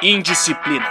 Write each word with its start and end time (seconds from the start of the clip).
Indisciplina. 0.00 0.86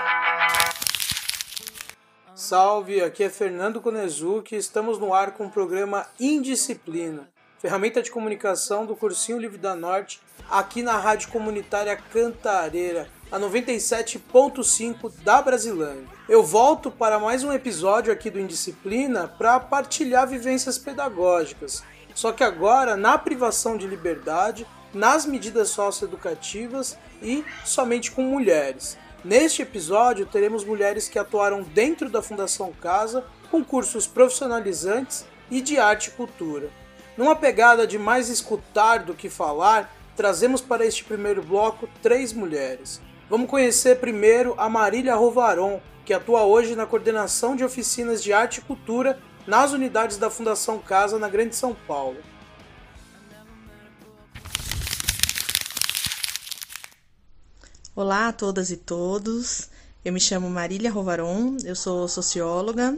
Salve, 2.36 3.02
aqui 3.02 3.24
é 3.24 3.30
Fernando 3.30 3.80
Konezuki 3.80 4.54
estamos 4.58 5.00
no 5.00 5.14
ar 5.14 5.32
com 5.32 5.46
o 5.46 5.50
programa 5.50 6.06
Indisciplina, 6.20 7.30
ferramenta 7.58 8.02
de 8.02 8.12
comunicação 8.12 8.86
do 8.86 8.98
Cursinho 8.98 9.40
Livre 9.40 9.58
da 9.58 9.78
Norte, 9.78 10.20
aqui 10.50 10.84
na 10.84 10.98
Rádio 10.98 11.30
Comunitária 11.30 11.96
Cantareira, 11.96 13.08
a 13.32 13.40
97.5 13.40 15.14
da 15.24 15.42
Brasilândia. 15.42 16.10
Eu 16.28 16.44
volto 16.44 16.92
para 16.92 17.18
mais 17.18 17.46
um 17.46 17.54
episódio 17.54 18.12
aqui 18.12 18.30
do 18.30 18.42
Indisciplina 18.42 19.26
para 19.26 19.58
partilhar 19.58 20.28
vivências 20.28 20.78
pedagógicas, 20.78 21.82
só 22.14 22.34
que 22.34 22.44
agora 22.44 22.98
na 22.98 23.18
privação 23.18 23.78
de 23.78 23.88
liberdade 23.88 24.68
nas 24.98 25.26
medidas 25.26 25.70
socioeducativas 25.70 26.98
e 27.22 27.46
somente 27.64 28.12
com 28.12 28.24
mulheres. 28.24 28.98
Neste 29.24 29.62
episódio, 29.62 30.26
teremos 30.26 30.66
mulheres 30.66 31.08
que 31.08 31.20
atuaram 31.20 31.62
dentro 31.62 32.10
da 32.10 32.22
Fundação 32.22 32.74
Casa 32.74 33.24
com 33.52 33.64
cursos 33.64 34.08
profissionalizantes 34.08 35.26
e 35.52 35.62
de 35.62 35.78
arte 35.78 36.08
e 36.08 36.12
cultura. 36.12 36.70
Numa 37.16 37.36
pegada 37.36 37.86
de 37.86 37.98
mais 37.98 38.30
escutar 38.30 39.04
do 39.04 39.14
que 39.14 39.30
falar, 39.30 39.94
trazemos 40.16 40.62
para 40.62 40.86
este 40.86 41.04
primeiro 41.04 41.44
bloco 41.44 41.88
três 42.02 42.34
mulheres. 42.34 43.00
Vamos 43.30 43.50
conhecer 43.50 44.00
primeiro 44.00 44.56
a 44.58 44.68
Marília 44.68 45.16
Rovaron, 45.16 45.80
que 46.06 46.14
atua 46.14 46.44
hoje 46.44 46.76
na 46.76 46.86
coordenação 46.86 47.56
de 47.56 47.64
oficinas 47.64 48.24
de 48.24 48.34
arte 48.34 48.58
e 48.58 48.62
cultura 48.62 49.20
nas 49.46 49.74
unidades 49.74 50.18
da 50.18 50.30
Fundação 50.30 50.80
Casa 50.80 51.20
na 51.20 51.30
Grande 51.30 51.56
São 51.56 51.76
Paulo. 51.88 52.18
Olá 57.98 58.28
a 58.28 58.32
todas 58.32 58.70
e 58.70 58.78
todos. 58.78 59.70
Eu 60.06 60.14
me 60.14 60.20
chamo 60.20 60.48
Marília 60.48 60.92
Rovaron, 60.92 61.58
eu 61.66 61.76
sou 61.76 62.08
socióloga 62.08 62.96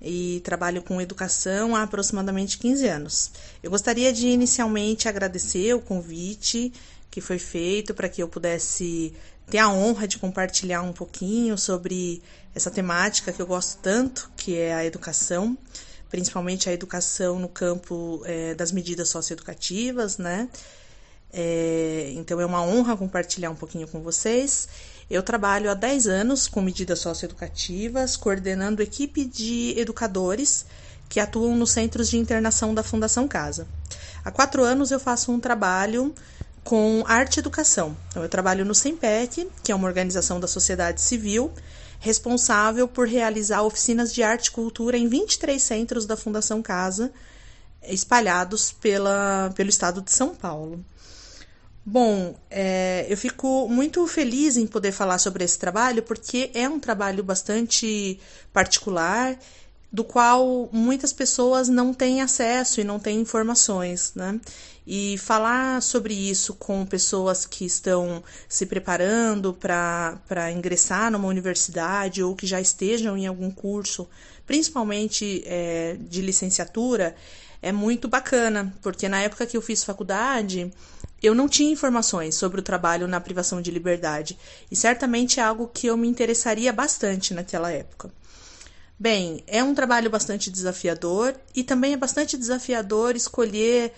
e 0.00 0.40
trabalho 0.44 0.84
com 0.84 1.00
educação 1.00 1.74
há 1.74 1.82
aproximadamente 1.82 2.56
15 2.56 2.86
anos. 2.86 3.32
Eu 3.60 3.72
gostaria 3.72 4.12
de 4.12 4.28
inicialmente 4.28 5.08
agradecer 5.08 5.74
o 5.74 5.80
convite 5.80 6.72
que 7.10 7.20
foi 7.20 7.40
feito 7.40 7.92
para 7.92 8.08
que 8.08 8.22
eu 8.22 8.28
pudesse 8.28 9.12
ter 9.50 9.58
a 9.58 9.68
honra 9.68 10.06
de 10.06 10.16
compartilhar 10.16 10.82
um 10.82 10.92
pouquinho 10.92 11.58
sobre 11.58 12.22
essa 12.54 12.70
temática 12.70 13.32
que 13.32 13.42
eu 13.42 13.46
gosto 13.48 13.80
tanto, 13.82 14.30
que 14.36 14.56
é 14.56 14.72
a 14.72 14.84
educação, 14.84 15.58
principalmente 16.08 16.68
a 16.68 16.72
educação 16.72 17.40
no 17.40 17.48
campo 17.48 18.22
é, 18.24 18.54
das 18.54 18.70
medidas 18.70 19.08
socioeducativas, 19.08 20.18
né? 20.18 20.48
É, 21.32 22.12
então 22.16 22.40
é 22.40 22.46
uma 22.46 22.62
honra 22.62 22.96
compartilhar 22.96 23.50
um 23.50 23.54
pouquinho 23.54 23.86
com 23.86 24.00
vocês. 24.00 24.68
Eu 25.08 25.22
trabalho 25.22 25.70
há 25.70 25.74
10 25.74 26.06
anos 26.06 26.46
com 26.46 26.60
medidas 26.60 27.00
socioeducativas, 27.00 28.16
coordenando 28.16 28.82
equipe 28.82 29.24
de 29.24 29.74
educadores 29.76 30.66
que 31.08 31.18
atuam 31.18 31.56
nos 31.56 31.72
centros 31.72 32.08
de 32.08 32.16
internação 32.16 32.72
da 32.72 32.84
Fundação 32.84 33.26
Casa. 33.26 33.66
Há 34.24 34.30
quatro 34.30 34.62
anos 34.62 34.90
eu 34.90 35.00
faço 35.00 35.32
um 35.32 35.40
trabalho 35.40 36.14
com 36.62 37.02
arte 37.06 37.36
e 37.36 37.40
educação. 37.40 37.96
Então, 38.08 38.22
eu 38.22 38.28
trabalho 38.28 38.64
no 38.64 38.74
SEMPEC, 38.74 39.50
que 39.62 39.72
é 39.72 39.74
uma 39.74 39.88
organização 39.88 40.38
da 40.38 40.46
sociedade 40.46 41.00
civil, 41.00 41.52
responsável 41.98 42.86
por 42.86 43.08
realizar 43.08 43.62
oficinas 43.62 44.12
de 44.12 44.22
arte 44.22 44.46
e 44.46 44.50
cultura 44.52 44.96
em 44.96 45.08
23 45.08 45.60
centros 45.60 46.06
da 46.06 46.16
Fundação 46.16 46.62
Casa, 46.62 47.10
espalhados 47.82 48.70
pela, 48.70 49.52
pelo 49.56 49.68
estado 49.68 50.00
de 50.00 50.12
São 50.12 50.34
Paulo. 50.34 50.84
Bom, 51.84 52.36
é, 52.50 53.06
eu 53.08 53.16
fico 53.16 53.66
muito 53.68 54.06
feliz 54.06 54.56
em 54.56 54.66
poder 54.66 54.92
falar 54.92 55.18
sobre 55.18 55.44
esse 55.44 55.58
trabalho, 55.58 56.02
porque 56.02 56.50
é 56.54 56.68
um 56.68 56.78
trabalho 56.78 57.24
bastante 57.24 58.20
particular, 58.52 59.38
do 59.92 60.04
qual 60.04 60.68
muitas 60.72 61.12
pessoas 61.12 61.68
não 61.68 61.92
têm 61.92 62.20
acesso 62.20 62.80
e 62.80 62.84
não 62.84 62.98
têm 62.98 63.20
informações, 63.20 64.12
né? 64.14 64.38
E 64.86 65.18
falar 65.18 65.82
sobre 65.82 66.14
isso 66.14 66.54
com 66.54 66.84
pessoas 66.86 67.44
que 67.44 67.64
estão 67.64 68.22
se 68.48 68.66
preparando 68.66 69.52
para 69.52 70.52
ingressar 70.52 71.10
numa 71.10 71.28
universidade 71.28 72.22
ou 72.22 72.36
que 72.36 72.46
já 72.46 72.60
estejam 72.60 73.16
em 73.16 73.26
algum 73.26 73.50
curso, 73.50 74.08
principalmente 74.46 75.42
é, 75.46 75.96
de 75.98 76.20
licenciatura, 76.22 77.16
é 77.62 77.72
muito 77.72 78.08
bacana, 78.08 78.72
porque 78.82 79.08
na 79.08 79.20
época 79.20 79.46
que 79.46 79.56
eu 79.56 79.62
fiz 79.62 79.84
faculdade, 79.84 80.72
eu 81.22 81.34
não 81.34 81.48
tinha 81.48 81.72
informações 81.72 82.34
sobre 82.34 82.60
o 82.60 82.62
trabalho 82.62 83.06
na 83.06 83.20
privação 83.20 83.60
de 83.60 83.70
liberdade, 83.70 84.38
e 84.70 84.76
certamente 84.76 85.38
é 85.38 85.42
algo 85.42 85.68
que 85.68 85.86
eu 85.86 85.96
me 85.96 86.08
interessaria 86.08 86.72
bastante 86.72 87.34
naquela 87.34 87.70
época. 87.70 88.10
Bem, 88.98 89.42
é 89.46 89.64
um 89.64 89.74
trabalho 89.74 90.10
bastante 90.10 90.50
desafiador 90.50 91.34
e 91.54 91.64
também 91.64 91.94
é 91.94 91.96
bastante 91.96 92.36
desafiador 92.36 93.16
escolher 93.16 93.94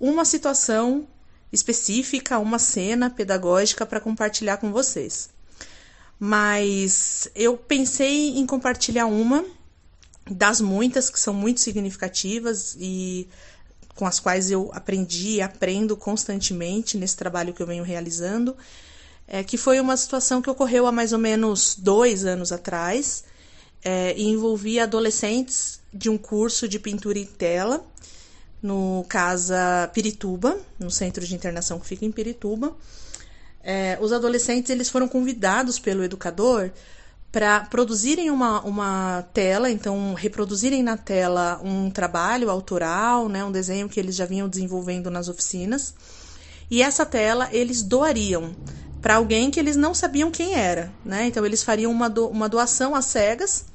uma 0.00 0.24
situação 0.24 1.06
específica, 1.52 2.38
uma 2.38 2.58
cena 2.58 3.10
pedagógica 3.10 3.84
para 3.84 4.00
compartilhar 4.00 4.56
com 4.56 4.72
vocês. 4.72 5.28
Mas 6.18 7.28
eu 7.34 7.56
pensei 7.56 8.38
em 8.38 8.46
compartilhar 8.46 9.04
uma 9.06 9.44
das 10.30 10.60
muitas 10.60 11.08
que 11.08 11.20
são 11.20 11.32
muito 11.32 11.60
significativas 11.60 12.76
e 12.78 13.28
com 13.94 14.06
as 14.06 14.20
quais 14.20 14.50
eu 14.50 14.70
aprendi 14.74 15.36
e 15.36 15.42
aprendo 15.42 15.96
constantemente 15.96 16.98
nesse 16.98 17.16
trabalho 17.16 17.54
que 17.54 17.62
eu 17.62 17.66
venho 17.66 17.82
realizando, 17.82 18.54
é, 19.26 19.42
que 19.42 19.56
foi 19.56 19.80
uma 19.80 19.96
situação 19.96 20.42
que 20.42 20.50
ocorreu 20.50 20.86
há 20.86 20.92
mais 20.92 21.12
ou 21.12 21.18
menos 21.18 21.74
dois 21.76 22.24
anos 22.24 22.52
atrás 22.52 23.24
é, 23.82 24.14
e 24.16 24.24
envolvia 24.24 24.82
adolescentes 24.82 25.80
de 25.92 26.10
um 26.10 26.18
curso 26.18 26.68
de 26.68 26.78
pintura 26.78 27.18
em 27.18 27.24
tela 27.24 27.84
no 28.62 29.04
Casa 29.08 29.90
Pirituba, 29.94 30.58
no 30.78 30.90
centro 30.90 31.24
de 31.24 31.34
internação 31.34 31.78
que 31.78 31.86
fica 31.86 32.04
em 32.04 32.12
Pirituba. 32.12 32.76
É, 33.62 33.98
os 34.00 34.12
adolescentes 34.12 34.70
eles 34.70 34.88
foram 34.88 35.08
convidados 35.08 35.78
pelo 35.78 36.04
educador 36.04 36.70
para 37.30 37.60
produzirem 37.60 38.30
uma, 38.30 38.60
uma 38.62 39.24
tela, 39.34 39.70
então 39.70 40.14
reproduzirem 40.14 40.82
na 40.82 40.96
tela 40.96 41.60
um 41.62 41.90
trabalho 41.90 42.50
autoral, 42.50 43.28
né, 43.28 43.44
um 43.44 43.52
desenho 43.52 43.88
que 43.88 44.00
eles 44.00 44.14
já 44.14 44.24
vinham 44.24 44.48
desenvolvendo 44.48 45.10
nas 45.10 45.28
oficinas. 45.28 45.94
E 46.70 46.82
essa 46.82 47.04
tela 47.04 47.48
eles 47.52 47.82
doariam 47.82 48.54
para 49.00 49.16
alguém 49.16 49.50
que 49.50 49.60
eles 49.60 49.76
não 49.76 49.94
sabiam 49.94 50.30
quem 50.30 50.54
era, 50.54 50.92
né? 51.04 51.26
Então 51.26 51.46
eles 51.46 51.62
fariam 51.62 51.92
uma, 51.92 52.10
do, 52.10 52.26
uma 52.26 52.48
doação 52.48 52.94
às 52.94 53.04
cegas 53.04 53.66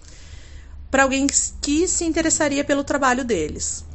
para 0.90 1.04
alguém 1.04 1.26
que 1.62 1.88
se 1.88 2.04
interessaria 2.04 2.66
pelo 2.66 2.84
trabalho 2.84 3.24
deles. 3.24 3.86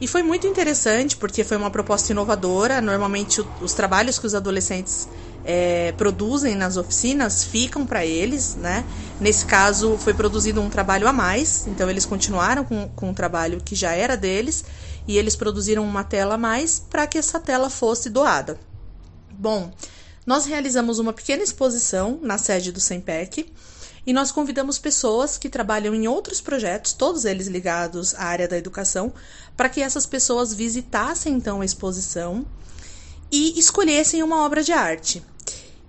E 0.00 0.06
foi 0.08 0.22
muito 0.22 0.46
interessante 0.46 1.16
porque 1.16 1.44
foi 1.44 1.56
uma 1.56 1.70
proposta 1.70 2.10
inovadora. 2.10 2.80
Normalmente 2.80 3.40
os 3.60 3.74
trabalhos 3.74 4.18
que 4.18 4.26
os 4.26 4.34
adolescentes 4.34 5.06
é, 5.52 5.92
produzem 5.96 6.54
nas 6.54 6.76
oficinas 6.76 7.42
ficam 7.42 7.84
para 7.84 8.06
eles, 8.06 8.54
né? 8.54 8.84
Nesse 9.20 9.44
caso, 9.44 9.98
foi 9.98 10.14
produzido 10.14 10.60
um 10.60 10.70
trabalho 10.70 11.08
a 11.08 11.12
mais, 11.12 11.66
então 11.66 11.90
eles 11.90 12.06
continuaram 12.06 12.64
com, 12.64 12.88
com 12.90 13.10
o 13.10 13.14
trabalho 13.14 13.60
que 13.60 13.74
já 13.74 13.92
era 13.92 14.16
deles 14.16 14.64
e 15.08 15.18
eles 15.18 15.34
produziram 15.34 15.82
uma 15.82 16.04
tela 16.04 16.36
a 16.36 16.38
mais 16.38 16.78
para 16.78 17.04
que 17.04 17.18
essa 17.18 17.40
tela 17.40 17.68
fosse 17.68 18.08
doada. 18.08 18.60
Bom, 19.32 19.72
nós 20.24 20.46
realizamos 20.46 21.00
uma 21.00 21.12
pequena 21.12 21.42
exposição 21.42 22.20
na 22.22 22.38
sede 22.38 22.70
do 22.70 22.78
SEMPEC 22.78 23.52
e 24.06 24.12
nós 24.12 24.30
convidamos 24.30 24.78
pessoas 24.78 25.36
que 25.36 25.48
trabalham 25.48 25.96
em 25.96 26.06
outros 26.06 26.40
projetos, 26.40 26.92
todos 26.92 27.24
eles 27.24 27.48
ligados 27.48 28.14
à 28.14 28.22
área 28.22 28.46
da 28.46 28.56
educação, 28.56 29.12
para 29.56 29.68
que 29.68 29.82
essas 29.82 30.06
pessoas 30.06 30.54
visitassem 30.54 31.34
então 31.34 31.60
a 31.60 31.64
exposição 31.64 32.46
e 33.32 33.58
escolhessem 33.58 34.22
uma 34.22 34.44
obra 34.44 34.62
de 34.62 34.72
arte. 34.72 35.24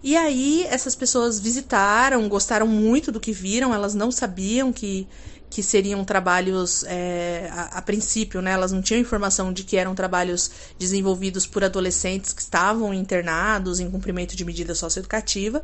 E 0.04 0.18
aí 0.18 0.66
essas 0.68 0.96
pessoas 0.96 1.40
visitaram, 1.40 2.28
gostaram 2.28 2.68
muito 2.68 3.12
do 3.12 3.20
que 3.20 3.32
viram, 3.32 3.74
elas 3.74 3.94
não 3.94 4.12
sabiam 4.12 4.74
que, 4.74 5.08
que 5.52 5.62
seriam 5.62 6.04
trabalhos 6.06 6.86
é, 6.88 7.50
a, 7.52 7.80
a, 7.80 7.82
princípio, 7.82 8.42
né? 8.42 8.52
Elas 8.52 8.72
não 8.72 8.82
tinham 8.82 9.02
informação 9.02 9.52
de 9.52 9.66
que 9.66 9.76
eram 9.76 9.94
trabalhos 9.94 10.50
desenvolvidos 10.80 11.46
por 11.46 11.62
adolescentes 11.62 12.32
que 12.32 12.42
estavam 12.42 12.94
internados 12.94 13.82
em 13.82 13.92
cumprimento 13.92 14.34
de 14.34 14.46
medida 14.46 14.74
socioeducativa. 14.74 15.62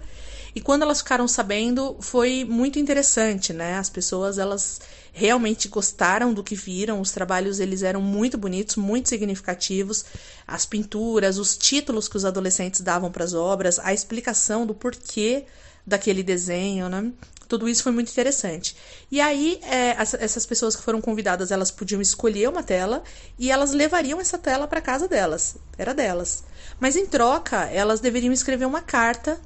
E 0.53 0.59
quando 0.59 0.81
elas 0.81 0.99
ficaram 0.99 1.25
sabendo, 1.25 1.95
foi 2.01 2.43
muito 2.43 2.77
interessante, 2.77 3.53
né? 3.53 3.77
As 3.77 3.89
pessoas 3.89 4.37
elas 4.37 4.81
realmente 5.13 5.69
gostaram 5.69 6.33
do 6.33 6.43
que 6.43 6.53
viram, 6.53 6.99
os 6.99 7.11
trabalhos 7.11 7.59
eles 7.59 7.81
eram 7.81 8.01
muito 8.01 8.37
bonitos, 8.37 8.75
muito 8.75 9.07
significativos, 9.07 10.03
as 10.45 10.65
pinturas, 10.65 11.37
os 11.37 11.55
títulos 11.55 12.09
que 12.09 12.17
os 12.17 12.25
adolescentes 12.25 12.81
davam 12.81 13.09
para 13.09 13.23
as 13.23 13.33
obras, 13.33 13.79
a 13.79 13.93
explicação 13.93 14.65
do 14.65 14.75
porquê 14.75 15.45
daquele 15.85 16.21
desenho, 16.21 16.89
né? 16.89 17.09
Tudo 17.47 17.69
isso 17.69 17.83
foi 17.83 17.91
muito 17.91 18.11
interessante. 18.11 18.75
E 19.09 19.21
aí, 19.21 19.59
é, 19.63 19.95
essas 20.19 20.45
pessoas 20.45 20.75
que 20.75 20.83
foram 20.83 20.99
convidadas, 20.99 21.51
elas 21.51 21.71
podiam 21.71 22.01
escolher 22.01 22.49
uma 22.49 22.61
tela 22.61 23.03
e 23.39 23.51
elas 23.51 23.71
levariam 23.71 24.19
essa 24.19 24.37
tela 24.37 24.67
para 24.67 24.81
casa 24.81 25.07
delas. 25.07 25.55
Era 25.77 25.93
delas. 25.93 26.43
Mas 26.79 26.95
em 26.95 27.05
troca, 27.05 27.65
elas 27.65 27.99
deveriam 27.99 28.33
escrever 28.33 28.65
uma 28.65 28.81
carta 28.81 29.39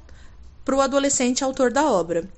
para 0.64 0.74
o 0.74 0.80
adolescente 0.80 1.44
autor 1.44 1.72
da 1.72 1.88
obra. 1.88 2.28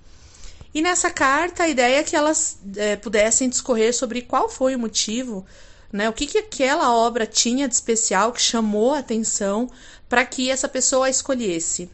E 0.75 0.83
nessa 0.83 1.11
carta, 1.11 1.63
a 1.63 1.69
ideia 1.69 2.01
é 2.01 2.03
que 2.03 2.17
elas 2.17 2.59
é, 2.77 2.97
pudessem 2.97 3.49
discorrer 3.49 3.95
sobre 3.95 4.23
qual 4.23 4.49
foi 4.49 4.75
o 4.75 4.79
motivo, 4.79 5.47
né, 5.93 6.09
o 6.09 6.13
que, 6.13 6.27
que 6.27 6.39
aquela 6.39 6.93
obra 6.93 7.27
tinha 7.27 7.69
de 7.69 7.75
especial 7.75 8.33
que 8.33 8.41
chamou 8.41 8.93
a 8.93 8.99
atenção 8.99 9.71
para 10.09 10.27
que 10.27 10.51
essa 10.51 10.69
pessoa 10.69 11.07
a 11.07 11.11
escolhesse. 11.11 11.89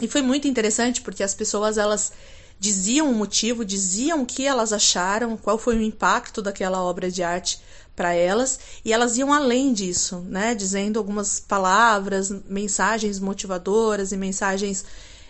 E 0.00 0.08
foi 0.08 0.20
muito 0.20 0.48
interessante 0.48 1.00
porque 1.00 1.22
as 1.22 1.32
pessoas 1.32 1.78
elas 1.78 2.12
diziam 2.62 3.10
o 3.10 3.14
motivo, 3.14 3.64
diziam 3.64 4.22
o 4.22 4.26
que 4.26 4.46
elas 4.46 4.72
acharam, 4.72 5.36
qual 5.36 5.58
foi 5.58 5.76
o 5.76 5.82
impacto 5.82 6.40
daquela 6.40 6.80
obra 6.80 7.10
de 7.10 7.20
arte 7.20 7.60
para 7.96 8.14
elas, 8.14 8.60
e 8.84 8.92
elas 8.92 9.18
iam 9.18 9.32
além 9.32 9.72
disso, 9.72 10.20
né, 10.28 10.54
dizendo 10.54 10.96
algumas 10.96 11.40
palavras, 11.40 12.30
mensagens 12.48 13.18
motivadoras 13.18 14.12
e 14.12 14.16
mensagens 14.16 14.84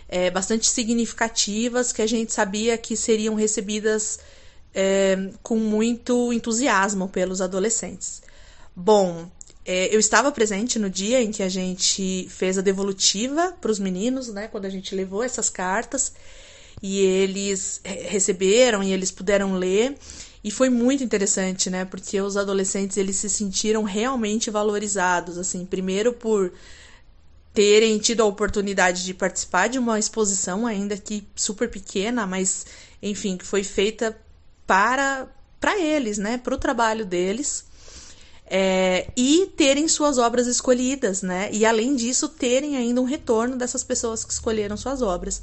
é, 0.07 0.29
bastante 0.29 0.67
significativas 0.67 1.91
que 1.91 2.03
a 2.03 2.07
gente 2.07 2.31
sabia 2.31 2.77
que 2.77 2.95
seriam 2.95 3.33
recebidas 3.33 4.19
é, 4.71 5.31
com 5.41 5.57
muito 5.57 6.31
entusiasmo 6.31 7.09
pelos 7.09 7.41
adolescentes. 7.41 8.21
Bom, 8.75 9.27
é, 9.65 9.93
eu 9.93 9.99
estava 9.99 10.31
presente 10.31 10.77
no 10.77 10.87
dia 10.87 11.19
em 11.19 11.31
que 11.31 11.41
a 11.41 11.49
gente 11.49 12.27
fez 12.29 12.59
a 12.59 12.61
devolutiva 12.61 13.55
para 13.59 13.71
os 13.71 13.79
meninos, 13.79 14.27
né? 14.27 14.47
Quando 14.47 14.65
a 14.65 14.69
gente 14.69 14.93
levou 14.93 15.23
essas 15.23 15.49
cartas 15.49 16.13
e 16.83 16.99
eles 16.99 17.79
receberam 17.85 18.83
e 18.83 18.91
eles 18.91 19.09
puderam 19.09 19.55
ler 19.55 19.97
e 20.43 20.51
foi 20.51 20.69
muito 20.69 21.01
interessante, 21.01 21.69
né? 21.69 21.85
Porque 21.85 22.19
os 22.19 22.35
adolescentes 22.35 22.97
eles 22.97 23.15
se 23.15 23.29
sentiram 23.29 23.83
realmente 23.83 24.51
valorizados, 24.51 25.37
assim, 25.37 25.65
primeiro 25.65 26.11
por 26.11 26.51
terem 27.53 27.97
tido 27.99 28.21
a 28.21 28.25
oportunidade 28.25 29.05
de 29.05 29.13
participar 29.13 29.69
de 29.69 29.79
uma 29.79 29.97
exposição 29.97 30.67
ainda 30.67 30.97
que 30.97 31.25
super 31.35 31.69
pequena, 31.69 32.27
mas 32.27 32.65
enfim, 33.01 33.37
que 33.37 33.45
foi 33.45 33.63
feita 33.63 34.17
para 34.67 35.27
para 35.61 35.79
eles, 35.79 36.17
né? 36.17 36.37
Para 36.37 36.55
o 36.55 36.57
trabalho 36.57 37.05
deles 37.05 37.63
é, 38.45 39.07
e 39.15 39.49
terem 39.55 39.87
suas 39.87 40.17
obras 40.17 40.45
escolhidas, 40.47 41.21
né? 41.21 41.49
E 41.53 41.65
além 41.65 41.95
disso, 41.95 42.27
terem 42.27 42.75
ainda 42.75 42.99
um 42.99 43.05
retorno 43.05 43.55
dessas 43.55 43.85
pessoas 43.85 44.25
que 44.25 44.33
escolheram 44.33 44.75
suas 44.75 45.01
obras. 45.01 45.41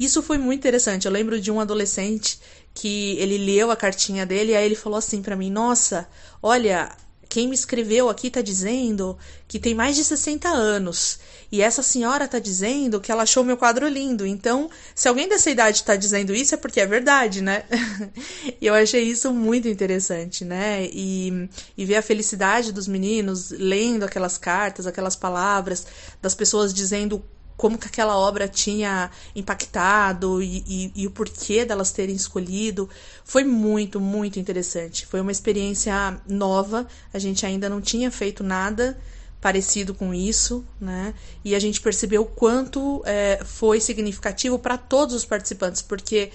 Isso 0.00 0.22
foi 0.22 0.38
muito 0.38 0.60
interessante. 0.60 1.04
Eu 1.04 1.12
lembro 1.12 1.38
de 1.38 1.50
um 1.50 1.60
adolescente 1.60 2.40
que 2.72 3.16
ele 3.18 3.36
leu 3.36 3.70
a 3.70 3.76
cartinha 3.76 4.24
dele 4.24 4.52
e 4.52 4.56
aí 4.56 4.64
ele 4.64 4.74
falou 4.74 4.96
assim 4.98 5.20
para 5.20 5.36
mim: 5.36 5.50
Nossa, 5.50 6.08
olha, 6.42 6.90
quem 7.28 7.46
me 7.46 7.54
escreveu 7.54 8.08
aqui 8.08 8.28
está 8.28 8.40
dizendo 8.40 9.18
que 9.46 9.58
tem 9.58 9.74
mais 9.74 9.94
de 9.96 10.02
60 10.02 10.48
anos. 10.48 11.20
E 11.52 11.60
essa 11.60 11.82
senhora 11.82 12.24
está 12.24 12.38
dizendo 12.38 13.00
que 13.00 13.12
ela 13.12 13.24
achou 13.24 13.44
meu 13.44 13.56
quadro 13.56 13.86
lindo. 13.86 14.26
Então, 14.26 14.70
se 14.94 15.06
alguém 15.06 15.28
dessa 15.28 15.50
idade 15.50 15.78
está 15.78 15.96
dizendo 15.96 16.34
isso, 16.34 16.54
é 16.54 16.58
porque 16.58 16.80
é 16.80 16.86
verdade, 16.86 17.42
né? 17.42 17.64
e 18.60 18.66
eu 18.66 18.74
achei 18.74 19.02
isso 19.02 19.32
muito 19.32 19.68
interessante, 19.68 20.44
né? 20.44 20.86
E, 20.86 21.48
e 21.76 21.84
ver 21.84 21.96
a 21.96 22.02
felicidade 22.02 22.72
dos 22.72 22.88
meninos 22.88 23.50
lendo 23.50 24.04
aquelas 24.04 24.38
cartas, 24.38 24.86
aquelas 24.86 25.14
palavras, 25.14 25.86
das 26.22 26.34
pessoas 26.34 26.72
dizendo 26.72 27.22
como 27.60 27.76
que 27.76 27.88
aquela 27.88 28.16
obra 28.16 28.48
tinha 28.48 29.10
impactado 29.36 30.42
e, 30.42 30.64
e, 30.66 30.92
e, 31.02 31.06
o 31.06 31.10
porquê 31.10 31.62
delas 31.62 31.92
terem 31.92 32.16
escolhido. 32.16 32.88
Foi 33.22 33.44
muito, 33.44 34.00
muito 34.00 34.40
interessante. 34.40 35.04
Foi 35.04 35.20
uma 35.20 35.30
experiência 35.30 36.18
nova. 36.26 36.86
A 37.12 37.18
gente 37.18 37.44
ainda 37.44 37.68
não 37.68 37.78
tinha 37.78 38.10
feito 38.10 38.42
nada 38.42 38.98
parecido 39.42 39.92
com 39.92 40.14
isso, 40.14 40.64
né? 40.80 41.12
E 41.44 41.54
a 41.54 41.58
gente 41.58 41.82
percebeu 41.82 42.22
o 42.22 42.26
quanto 42.26 43.02
é, 43.04 43.42
foi 43.44 43.78
significativo 43.78 44.58
para 44.58 44.78
todos 44.78 45.14
os 45.14 45.26
participantes, 45.26 45.82
porque 45.82 46.30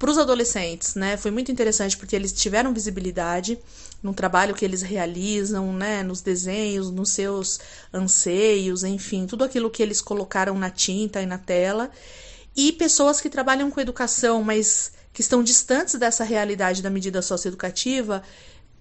para 0.00 0.10
os 0.10 0.16
adolescentes, 0.16 0.94
né, 0.94 1.18
foi 1.18 1.30
muito 1.30 1.52
interessante 1.52 1.94
porque 1.94 2.16
eles 2.16 2.32
tiveram 2.32 2.72
visibilidade 2.72 3.58
no 4.02 4.14
trabalho 4.14 4.54
que 4.54 4.64
eles 4.64 4.80
realizam, 4.80 5.74
né, 5.74 6.02
nos 6.02 6.22
desenhos, 6.22 6.90
nos 6.90 7.10
seus 7.10 7.60
anseios, 7.92 8.82
enfim, 8.82 9.26
tudo 9.26 9.44
aquilo 9.44 9.68
que 9.68 9.82
eles 9.82 10.00
colocaram 10.00 10.58
na 10.58 10.70
tinta 10.70 11.20
e 11.20 11.26
na 11.26 11.36
tela. 11.36 11.90
E 12.56 12.72
pessoas 12.72 13.20
que 13.20 13.28
trabalham 13.28 13.70
com 13.70 13.78
educação, 13.78 14.42
mas 14.42 14.92
que 15.12 15.20
estão 15.20 15.42
distantes 15.42 15.96
dessa 15.96 16.24
realidade 16.24 16.80
da 16.80 16.88
medida 16.88 17.20
socioeducativa, 17.20 18.22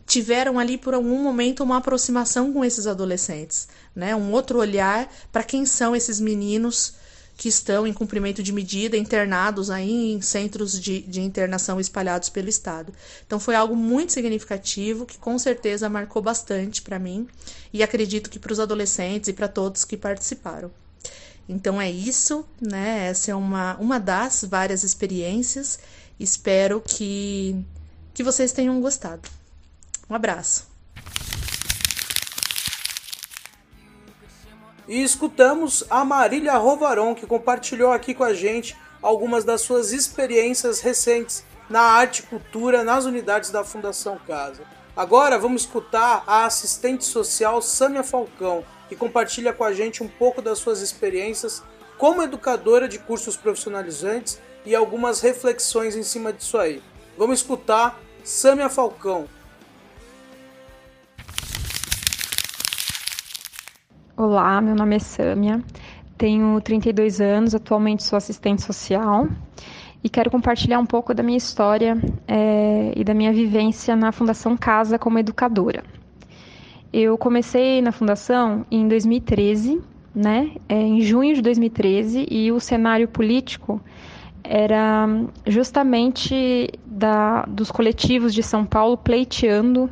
tiveram 0.08 0.58
ali 0.58 0.78
por 0.78 0.94
algum 0.94 1.22
momento 1.22 1.64
uma 1.64 1.78
aproximação 1.78 2.54
com 2.54 2.64
esses 2.64 2.88
adolescentes, 2.88 3.68
né? 3.94 4.16
Um 4.16 4.32
outro 4.32 4.58
olhar 4.58 5.12
para 5.34 5.44
quem 5.44 5.66
são 5.66 5.94
esses 5.94 6.18
meninos 6.18 6.94
que 7.40 7.48
estão 7.48 7.88
em 7.88 7.94
cumprimento 7.94 8.44
de 8.44 8.52
medida, 8.52 8.98
internados 8.98 9.70
aí 9.70 10.12
em 10.12 10.20
centros 10.20 10.78
de, 10.78 11.00
de 11.04 11.22
internação 11.22 11.80
espalhados 11.80 12.28
pelo 12.28 12.50
estado. 12.50 12.94
Então 13.26 13.40
foi 13.40 13.56
algo 13.56 13.78
muito 13.78 14.12
significativo 14.12 15.06
que 15.06 15.18
com 15.18 15.40
certeza 15.40 15.88
marcou 15.88 16.22
bastante 16.22 16.82
para 16.82 17.00
mim 17.00 17.30
e 17.72 17.82
acredito 17.82 18.30
que 18.30 18.38
para 18.38 18.52
os 18.52 18.60
adolescentes 18.60 19.30
e 19.30 19.34
para 19.34 19.48
todos 19.48 19.86
que 19.86 19.96
participaram. 19.96 20.70
Então 21.48 21.82
é 21.82 21.90
isso, 21.90 22.46
né? 22.60 23.08
Essa 23.08 23.32
é 23.32 23.36
uma, 23.36 23.78
uma 23.78 24.02
das 24.02 24.44
várias 24.44 24.84
experiências. 24.84 25.80
Espero 26.20 26.84
que, 26.86 27.56
que 28.14 28.22
vocês 28.22 28.52
tenham 28.52 28.82
gostado. 28.82 29.30
Um 30.10 30.14
abraço. 30.14 30.69
E 34.90 35.04
escutamos 35.04 35.84
a 35.88 36.04
Marília 36.04 36.58
Rovaron, 36.58 37.14
que 37.14 37.28
compartilhou 37.28 37.92
aqui 37.92 38.16
com 38.16 38.24
a 38.24 38.34
gente 38.34 38.76
algumas 39.04 39.44
das 39.44 39.62
suas 39.62 39.92
experiências 39.92 40.80
recentes 40.80 41.46
na 41.70 41.80
arte 41.80 42.22
e 42.22 42.24
cultura 42.24 42.84
nas 42.84 43.06
unidades 43.06 43.52
da 43.52 43.64
Fundação 43.64 44.18
Casa. 44.26 44.64
Agora 44.98 45.38
vamos 45.38 45.62
escutar 45.62 46.24
a 46.26 46.44
assistente 46.46 47.06
social 47.06 47.62
Sâmia 47.62 48.04
Falcão, 48.04 48.66
que 48.90 48.96
compartilha 48.96 49.54
com 49.54 49.64
a 49.64 49.74
gente 49.74 50.02
um 50.02 50.08
pouco 50.08 50.42
das 50.42 50.58
suas 50.58 50.82
experiências 50.82 51.62
como 51.96 52.24
educadora 52.24 52.88
de 52.88 52.98
cursos 52.98 53.38
profissionalizantes 53.38 54.40
e 54.66 54.76
algumas 54.76 55.22
reflexões 55.22 55.96
em 55.96 56.02
cima 56.02 56.34
disso 56.34 56.58
aí. 56.58 56.82
Vamos 57.16 57.42
escutar 57.42 58.00
Sâmia 58.24 58.70
Falcão. 58.70 59.30
Olá, 64.22 64.60
meu 64.60 64.76
nome 64.76 64.98
é 64.98 65.00
Sâmia, 65.00 65.64
tenho 66.18 66.60
32 66.60 67.22
anos, 67.22 67.56
atualmente 67.56 68.04
sou 68.04 68.18
assistente 68.18 68.62
social 68.62 69.30
e 70.04 70.10
quero 70.10 70.30
compartilhar 70.30 70.78
um 70.78 70.86
pouco 70.86 71.14
da 71.14 71.24
minha 71.24 71.38
história 71.38 71.98
é, 72.28 72.92
e 72.98 73.02
da 73.06 73.14
minha 73.14 73.32
vivência 73.32 73.96
na 73.96 74.12
Fundação 74.12 74.58
Casa 74.58 75.00
como 75.00 75.20
educadora. 75.20 75.86
Eu 76.92 77.18
comecei 77.18 77.82
na 77.82 77.94
Fundação 77.94 78.66
em 78.70 78.90
2013, 78.90 79.82
né, 80.14 80.52
é, 80.68 80.76
em 80.76 81.00
junho 81.00 81.34
de 81.34 81.42
2013, 81.42 82.28
e 82.30 82.52
o 82.52 82.60
cenário 82.60 83.08
político 83.08 83.80
era 84.44 85.08
justamente 85.48 86.68
da, 86.86 87.44
dos 87.44 87.72
coletivos 87.72 88.34
de 88.34 88.44
São 88.44 88.66
Paulo 88.66 88.98
pleiteando 88.98 89.90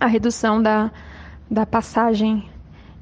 a 0.00 0.06
redução 0.06 0.62
da, 0.62 0.90
da 1.50 1.66
passagem 1.66 2.48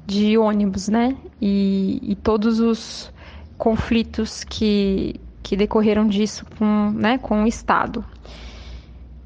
de 0.09 0.37
ônibus, 0.39 0.89
né? 0.89 1.15
E, 1.39 1.99
e 2.01 2.15
todos 2.15 2.59
os 2.59 3.13
conflitos 3.59 4.43
que, 4.43 5.19
que 5.43 5.55
decorreram 5.55 6.07
disso 6.07 6.45
com, 6.57 6.91
né, 6.95 7.19
com 7.19 7.43
o 7.43 7.47
Estado. 7.47 8.03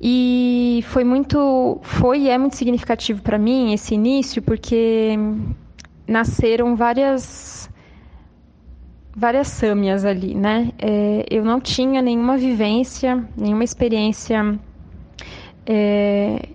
E 0.01 0.83
foi 0.87 1.05
muito, 1.05 1.79
foi 1.81 2.23
e 2.23 2.29
é 2.29 2.37
muito 2.37 2.57
significativo 2.57 3.21
para 3.21 3.37
mim 3.37 3.71
esse 3.71 3.95
início, 3.95 4.41
porque 4.41 5.17
nasceram 6.05 6.75
várias 6.75 7.69
várias 9.15 9.47
sâmias 9.47 10.03
ali, 10.03 10.35
né? 10.35 10.71
É, 10.79 11.25
eu 11.29 11.45
não 11.45 11.61
tinha 11.61 12.01
nenhuma 12.01 12.35
vivência, 12.35 13.23
nenhuma 13.37 13.63
experiência 13.63 14.59
é, 15.65 16.49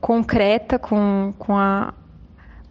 concreta 0.00 0.78
com, 0.78 1.32
com 1.38 1.56
a, 1.56 1.94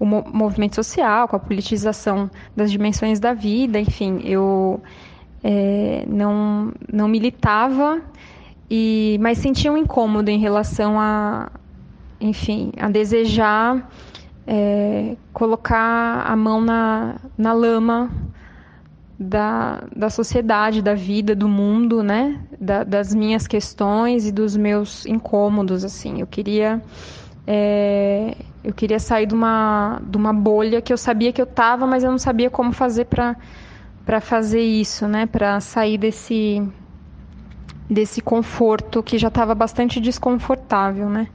o 0.01 0.05
movimento 0.05 0.75
social, 0.75 1.27
com 1.27 1.35
a 1.35 1.39
politização 1.39 2.27
das 2.55 2.71
dimensões 2.71 3.19
da 3.19 3.35
vida, 3.35 3.79
enfim, 3.79 4.19
eu 4.23 4.81
é, 5.43 6.03
não, 6.07 6.73
não 6.91 7.07
militava, 7.07 8.01
e, 8.67 9.19
mas 9.21 9.37
sentia 9.37 9.71
um 9.71 9.77
incômodo 9.77 10.31
em 10.31 10.39
relação 10.39 10.99
a, 10.99 11.51
enfim, 12.19 12.71
a 12.79 12.89
desejar 12.89 13.87
é, 14.47 15.15
colocar 15.31 16.23
a 16.25 16.35
mão 16.35 16.61
na, 16.61 17.17
na 17.37 17.53
lama 17.53 18.09
da, 19.19 19.83
da 19.95 20.09
sociedade, 20.09 20.81
da 20.81 20.95
vida, 20.95 21.35
do 21.35 21.47
mundo, 21.47 22.01
né? 22.01 22.41
Da, 22.59 22.83
das 22.83 23.13
minhas 23.13 23.45
questões 23.45 24.25
e 24.25 24.31
dos 24.31 24.57
meus 24.57 25.05
incômodos, 25.05 25.85
assim. 25.85 26.21
Eu 26.21 26.25
queria 26.25 26.81
é, 27.47 28.35
eu 28.63 28.73
queria 28.73 28.99
sair 28.99 29.25
de 29.25 29.33
uma, 29.33 30.01
de 30.05 30.17
uma 30.17 30.33
bolha 30.33 30.81
que 30.81 30.93
eu 30.93 30.97
sabia 30.97 31.33
que 31.33 31.41
eu 31.41 31.45
estava, 31.45 31.87
mas 31.87 32.03
eu 32.03 32.11
não 32.11 32.17
sabia 32.17 32.49
como 32.49 32.71
fazer 32.71 33.05
para 33.05 34.21
fazer 34.21 34.61
isso, 34.61 35.07
né? 35.07 35.25
Para 35.25 35.59
sair 35.59 35.97
desse 35.97 36.61
desse 37.89 38.21
conforto 38.21 39.03
que 39.03 39.17
já 39.17 39.27
estava 39.27 39.53
bastante 39.53 39.99
desconfortável, 39.99 41.09
né? 41.09 41.27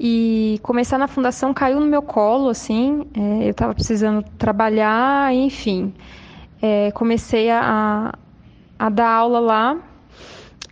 E 0.00 0.58
começar 0.62 0.96
na 0.96 1.06
fundação 1.06 1.52
caiu 1.52 1.78
no 1.78 1.86
meu 1.86 2.02
colo, 2.02 2.48
assim. 2.48 3.06
É, 3.14 3.46
eu 3.46 3.50
estava 3.50 3.74
precisando 3.74 4.24
trabalhar, 4.38 5.32
enfim. 5.34 5.92
É, 6.62 6.90
comecei 6.92 7.50
a, 7.50 8.12
a 8.78 8.88
dar 8.88 9.10
aula 9.10 9.38
lá 9.40 9.76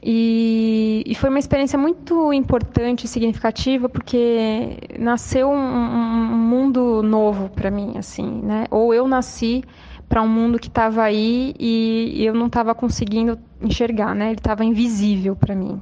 e, 0.05 1.05
e, 1.07 1.15
foi 1.15 1.31
uma 1.31 1.39
experiência 1.39 1.79
muito 1.79 2.33
importante 2.33 3.05
e 3.05 3.09
significativa 3.09 3.89
porque 3.89 4.77
nasceu 4.99 5.49
um, 5.49 5.55
um 5.55 6.37
mundo 6.37 7.05
novo 7.05 7.49
para 7.49 7.71
mim, 7.71 7.95
assim, 7.97 8.43
né? 8.43 8.67
Ou 8.69 8.93
eu 8.93 9.07
nasci 9.07 9.63
para 10.09 10.21
um 10.21 10.29
mundo 10.29 10.59
que 10.59 10.67
estava 10.67 11.05
aí 11.05 11.55
e, 11.57 12.25
eu 12.25 12.35
não 12.35 12.47
estava 12.47 12.75
conseguindo 12.75 13.39
enxergar, 13.61 14.13
né? 14.13 14.27
Ele 14.27 14.39
estava 14.39 14.65
invisível 14.65 15.37
para 15.37 15.55
mim. 15.55 15.81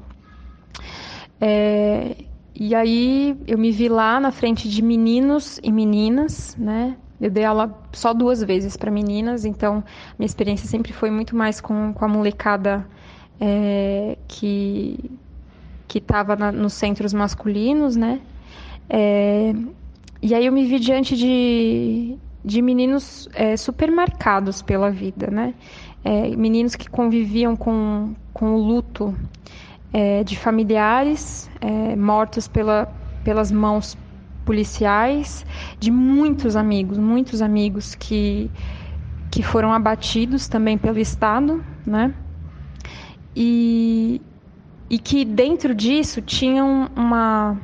É, 1.41 2.15
e 2.55 2.75
aí 2.75 3.35
eu 3.47 3.57
me 3.57 3.71
vi 3.71 3.89
lá 3.89 4.21
na 4.21 4.31
frente 4.31 4.69
de 4.69 4.83
meninos 4.83 5.59
e 5.63 5.73
meninas, 5.73 6.55
né? 6.59 6.95
Eu 7.19 7.31
dei 7.31 7.45
aula 7.45 7.75
só 7.91 8.13
duas 8.13 8.43
vezes 8.43 8.77
para 8.77 8.91
meninas, 8.91 9.47
então 9.47 9.83
minha 10.19 10.27
experiência 10.27 10.69
sempre 10.69 10.93
foi 10.93 11.11
muito 11.11 11.35
mais 11.35 11.59
com, 11.59 11.95
com 11.95 12.05
a 12.05 12.09
molecada 12.09 12.87
é, 13.41 14.17
que 14.29 15.19
que 15.91 15.99
estava 15.99 16.37
nos 16.53 16.75
centros 16.75 17.13
masculinos, 17.13 17.97
né? 17.97 18.21
É, 18.89 19.53
e 20.23 20.35
aí 20.37 20.47
eu 20.47 20.53
me 20.53 20.65
vi 20.65 20.79
diante 20.79 21.17
de, 21.17 22.17
de 22.45 22.63
meninos 22.63 23.29
é, 23.35 23.57
super 23.57 23.91
marcados 23.91 24.63
pela 24.63 24.89
vida, 24.89 25.29
né? 25.33 25.53
É, 26.05 26.29
meninos 26.37 26.77
que 26.77 26.89
conviviam 26.89 27.57
com, 27.57 28.15
com 28.33 28.55
o 28.55 28.59
luto 28.59 29.13
é, 29.93 30.23
de 30.23 30.39
familiares 30.39 31.51
é, 31.61 31.97
mortos 31.97 32.47
pela, 32.47 32.87
pelas 33.25 33.51
mãos 33.51 33.99
policiais, 34.45 35.45
de 35.81 35.91
muitos 35.91 36.55
amigos, 36.55 36.99
muitos 36.99 37.43
amigos 37.43 37.97
que, 37.97 38.49
que 39.29 39.43
foram 39.43 39.73
abatidos 39.73 40.47
também 40.47 40.79
pelo 40.79 41.01
Estado, 41.01 41.65
né? 41.85 42.15
E, 43.35 44.21
e 44.89 44.99
que 44.99 45.25
dentro 45.25 45.75
disso 45.75 46.21
tinham 46.21 46.89
uma 46.97 47.57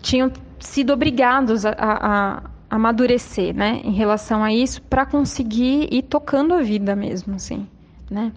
tinham 0.00 0.30
sido 0.58 0.92
obrigados 0.92 1.64
a, 1.64 1.70
a, 1.70 2.36
a 2.36 2.42
amadurecer, 2.70 3.54
né, 3.54 3.80
em 3.84 3.92
relação 3.92 4.42
a 4.44 4.52
isso 4.52 4.82
para 4.82 5.06
conseguir 5.06 5.88
ir 5.90 6.02
tocando 6.02 6.54
a 6.54 6.60
vida 6.60 6.94
mesmo, 6.94 7.34
assim, 7.34 7.66
né? 8.10 8.32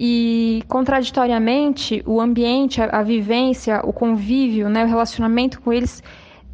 E 0.00 0.62
contraditoriamente, 0.68 2.02
o 2.06 2.20
ambiente, 2.20 2.80
a, 2.80 3.00
a 3.00 3.02
vivência, 3.02 3.80
o 3.84 3.92
convívio, 3.92 4.68
né, 4.68 4.84
o 4.84 4.88
relacionamento 4.88 5.60
com 5.60 5.72
eles 5.72 6.02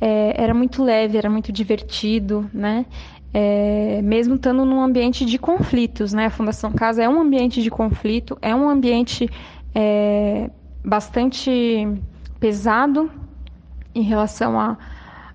é, 0.01 0.35
era 0.37 0.55
muito 0.55 0.83
leve, 0.83 1.17
era 1.17 1.31
muito 1.31 1.53
divertido, 1.53 2.49
né? 2.53 2.87
É, 3.37 4.01
mesmo 4.01 4.37
estando 4.37 4.65
num 4.65 4.81
ambiente 4.81 5.25
de 5.25 5.39
conflitos, 5.39 6.13
né? 6.13 6.27
A 6.27 6.31
Fundação 6.31 6.71
Casa 6.73 7.03
é 7.03 7.09
um 7.09 7.21
ambiente 7.21 7.61
de 7.61 7.69
conflito, 7.69 8.39
é 8.41 8.55
um 8.55 8.69
ambiente 8.69 9.29
é, 9.75 10.49
bastante 10.85 11.89
pesado 12.39 13.11
em 13.93 14.03
relação 14.03 14.59
a, 14.61 14.79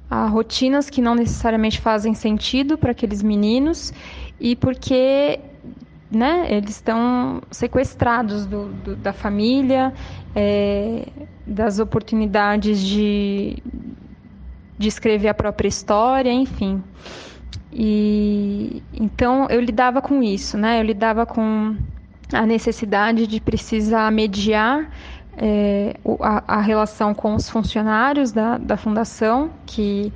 a 0.10 0.28
rotinas 0.28 0.90
que 0.90 1.02
não 1.02 1.14
necessariamente 1.14 1.82
fazem 1.82 2.14
sentido 2.14 2.78
para 2.78 2.92
aqueles 2.92 3.22
meninos 3.22 3.92
e 4.40 4.56
porque 4.56 5.42
né, 6.10 6.48
eles 6.50 6.72
estão 6.72 7.42
sequestrados 7.52 8.46
do, 8.46 8.70
do, 8.70 8.96
da 8.96 9.12
família, 9.12 9.94
é, 10.34 11.06
das 11.46 11.80
oportunidades 11.80 12.80
de, 12.80 13.62
de 14.78 14.88
escrever 14.88 15.28
a 15.28 15.34
própria 15.34 15.68
história, 15.68 16.32
enfim. 16.32 16.82
E 17.72 18.82
então 18.94 19.48
eu 19.50 19.62
lidava 19.62 20.02
com 20.02 20.24
isso, 20.24 20.58
né? 20.58 20.80
Eu 20.80 20.84
lidava 20.84 21.26
com 21.26 21.76
a 22.34 22.46
necessidade 22.46 23.28
de 23.28 23.40
precisar 23.40 24.12
mediar 24.12 24.90
é, 25.38 25.96
a, 26.20 26.56
a, 26.58 26.62
relação 26.62 27.14
com 27.14 27.36
os 27.36 27.50
funcionários 27.50 28.32
da, 28.32 28.58
da 28.58 28.76
fundação, 28.76 29.52
que 29.66 30.12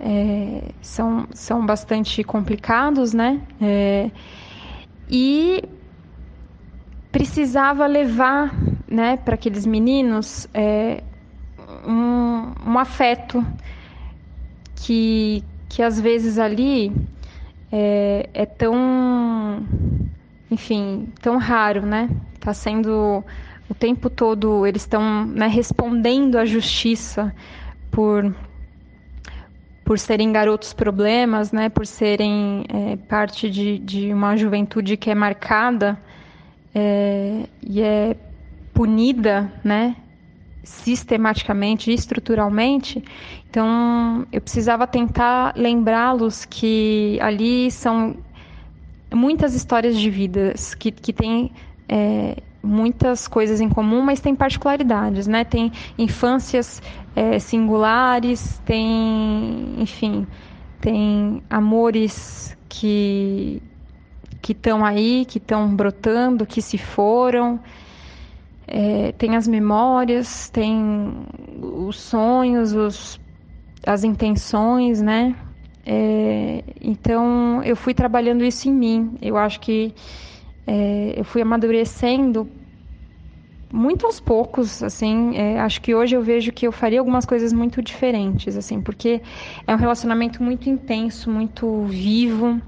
é, 0.00 0.70
são, 0.80 1.26
são 1.32 1.64
bastante 1.64 2.24
complicados, 2.24 3.12
né? 3.12 3.40
É, 3.60 4.10
e 5.08 5.62
precisava 7.12 7.86
levar 7.86 8.52
né, 8.88 9.16
para 9.16 9.34
aqueles 9.34 9.64
meninos 9.64 10.48
um, 11.86 12.52
um 12.66 12.78
afeto 12.78 13.44
que, 14.74 15.44
que 15.74 15.82
às 15.82 16.00
vezes 16.00 16.38
ali 16.38 16.92
é, 17.72 18.30
é 18.32 18.46
tão, 18.46 19.66
enfim, 20.48 21.08
tão 21.20 21.36
raro, 21.36 21.84
né? 21.84 22.08
Tá 22.38 22.54
sendo 22.54 23.24
o 23.68 23.74
tempo 23.74 24.08
todo 24.08 24.64
eles 24.64 24.82
estão 24.82 25.26
né, 25.26 25.48
respondendo 25.48 26.38
à 26.38 26.44
justiça 26.44 27.34
por 27.90 28.32
por 29.84 29.98
serem 29.98 30.30
garotos 30.30 30.72
problemas, 30.72 31.50
né? 31.50 31.68
Por 31.68 31.86
serem 31.86 32.64
é, 32.68 32.96
parte 32.96 33.50
de, 33.50 33.78
de 33.80 34.12
uma 34.12 34.36
juventude 34.36 34.96
que 34.96 35.10
é 35.10 35.14
marcada 35.14 35.98
é, 36.72 37.46
e 37.60 37.82
é 37.82 38.16
punida, 38.72 39.52
né? 39.64 39.96
Sistematicamente, 40.64 41.92
estruturalmente. 41.92 43.02
Então, 43.48 44.26
eu 44.32 44.40
precisava 44.40 44.86
tentar 44.86 45.54
lembrá-los 45.56 46.44
que 46.44 47.18
ali 47.20 47.70
são 47.70 48.16
muitas 49.14 49.54
histórias 49.54 49.96
de 49.96 50.10
vidas 50.10 50.74
que, 50.74 50.90
que 50.90 51.12
têm 51.12 51.52
é, 51.88 52.36
muitas 52.62 53.28
coisas 53.28 53.60
em 53.60 53.68
comum, 53.68 54.02
mas 54.02 54.20
tem 54.20 54.34
particularidades, 54.34 55.26
né? 55.26 55.44
Tem 55.44 55.70
infâncias 55.96 56.82
é, 57.14 57.38
singulares, 57.38 58.60
tem, 58.64 59.76
enfim, 59.78 60.26
tem 60.80 61.42
amores 61.48 62.56
que 62.68 63.62
que 64.40 64.52
estão 64.52 64.84
aí, 64.84 65.24
que 65.24 65.38
estão 65.38 65.74
brotando, 65.74 66.44
que 66.44 66.60
se 66.60 66.76
foram. 66.76 67.58
É, 68.66 69.12
tem 69.12 69.36
as 69.36 69.46
memórias, 69.46 70.48
tem 70.50 71.26
os 71.60 71.96
sonhos, 72.00 72.72
os, 72.72 73.20
as 73.86 74.04
intenções, 74.04 75.02
né? 75.02 75.36
É, 75.86 76.64
então 76.80 77.62
eu 77.62 77.76
fui 77.76 77.94
trabalhando 77.94 78.44
isso 78.44 78.68
em 78.68 78.72
mim. 78.72 79.18
Eu 79.20 79.36
acho 79.36 79.60
que 79.60 79.94
é, 80.66 81.14
eu 81.18 81.24
fui 81.24 81.42
amadurecendo 81.42 82.50
muito 83.72 84.06
aos 84.06 84.20
poucos, 84.20 84.82
assim. 84.82 85.36
É, 85.36 85.60
acho 85.60 85.80
que 85.82 85.94
hoje 85.94 86.16
eu 86.16 86.22
vejo 86.22 86.52
que 86.52 86.66
eu 86.66 86.72
faria 86.72 87.00
algumas 87.00 87.26
coisas 87.26 87.52
muito 87.52 87.82
diferentes, 87.82 88.56
assim, 88.56 88.80
porque 88.80 89.20
é 89.66 89.74
um 89.74 89.78
relacionamento 89.78 90.42
muito 90.42 90.68
intenso, 90.70 91.30
muito 91.30 91.84
vivo 91.84 92.60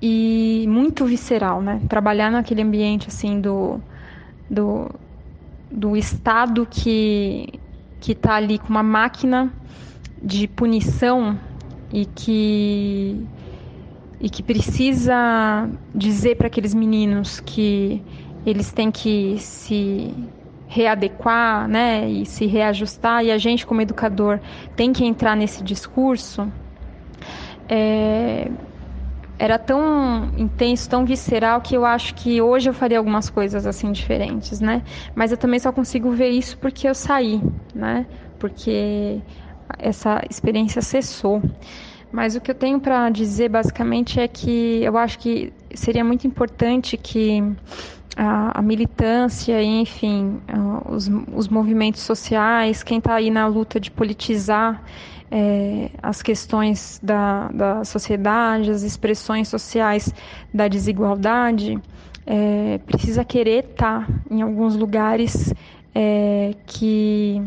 e 0.00 0.66
muito 0.68 1.04
visceral, 1.06 1.60
né? 1.62 1.80
Trabalhar 1.88 2.30
naquele 2.30 2.62
ambiente 2.62 3.08
assim 3.08 3.40
do 3.40 3.80
do, 4.50 4.88
do 5.70 5.96
Estado 5.96 6.66
que 6.66 7.60
que 8.00 8.12
está 8.12 8.34
ali 8.34 8.58
com 8.58 8.68
uma 8.68 8.82
máquina 8.82 9.52
de 10.22 10.46
punição 10.46 11.38
e 11.92 12.06
que 12.06 13.26
e 14.20 14.30
que 14.30 14.42
precisa 14.42 15.68
dizer 15.94 16.36
para 16.36 16.46
aqueles 16.46 16.74
meninos 16.74 17.40
que 17.40 18.02
eles 18.44 18.72
têm 18.72 18.90
que 18.90 19.36
se 19.38 20.14
readequar, 20.68 21.68
né, 21.68 22.08
e 22.08 22.26
se 22.26 22.46
reajustar 22.46 23.24
e 23.24 23.30
a 23.30 23.38
gente 23.38 23.66
como 23.66 23.80
educador 23.80 24.40
tem 24.74 24.92
que 24.92 25.04
entrar 25.04 25.36
nesse 25.36 25.62
discurso. 25.62 26.50
É, 27.68 28.50
era 29.38 29.58
tão 29.58 30.30
intenso, 30.36 30.88
tão 30.88 31.04
visceral 31.04 31.60
que 31.60 31.76
eu 31.76 31.84
acho 31.84 32.14
que 32.14 32.40
hoje 32.40 32.70
eu 32.70 32.74
faria 32.74 32.98
algumas 32.98 33.28
coisas 33.28 33.66
assim 33.66 33.92
diferentes, 33.92 34.60
né? 34.60 34.82
Mas 35.14 35.30
eu 35.30 35.36
também 35.36 35.58
só 35.58 35.70
consigo 35.72 36.10
ver 36.10 36.30
isso 36.30 36.56
porque 36.58 36.88
eu 36.88 36.94
saí, 36.94 37.40
né? 37.74 38.06
Porque 38.38 39.20
essa 39.78 40.22
experiência 40.30 40.80
cessou. 40.80 41.42
Mas 42.10 42.34
o 42.34 42.40
que 42.40 42.50
eu 42.50 42.54
tenho 42.54 42.80
para 42.80 43.10
dizer 43.10 43.48
basicamente 43.48 44.18
é 44.20 44.26
que 44.28 44.80
eu 44.82 44.96
acho 44.96 45.18
que 45.18 45.52
seria 45.74 46.04
muito 46.04 46.26
importante 46.26 46.96
que 46.96 47.42
a, 48.16 48.58
a 48.58 48.62
militância, 48.62 49.62
enfim, 49.62 50.40
os, 50.88 51.10
os 51.34 51.48
movimentos 51.48 52.00
sociais, 52.00 52.82
quem 52.82 52.98
está 52.98 53.14
aí 53.14 53.30
na 53.30 53.46
luta 53.46 53.78
de 53.78 53.90
politizar 53.90 54.82
é, 55.30 55.90
as 56.02 56.22
questões 56.22 57.00
da, 57.02 57.48
da 57.48 57.84
sociedade, 57.84 58.70
as 58.70 58.82
expressões 58.82 59.48
sociais 59.48 60.12
da 60.52 60.68
desigualdade, 60.68 61.78
é, 62.26 62.78
precisa 62.78 63.24
querer 63.24 63.64
estar 63.70 64.08
em 64.30 64.42
alguns 64.42 64.74
lugares 64.76 65.54
é, 65.94 66.54
que, 66.66 67.42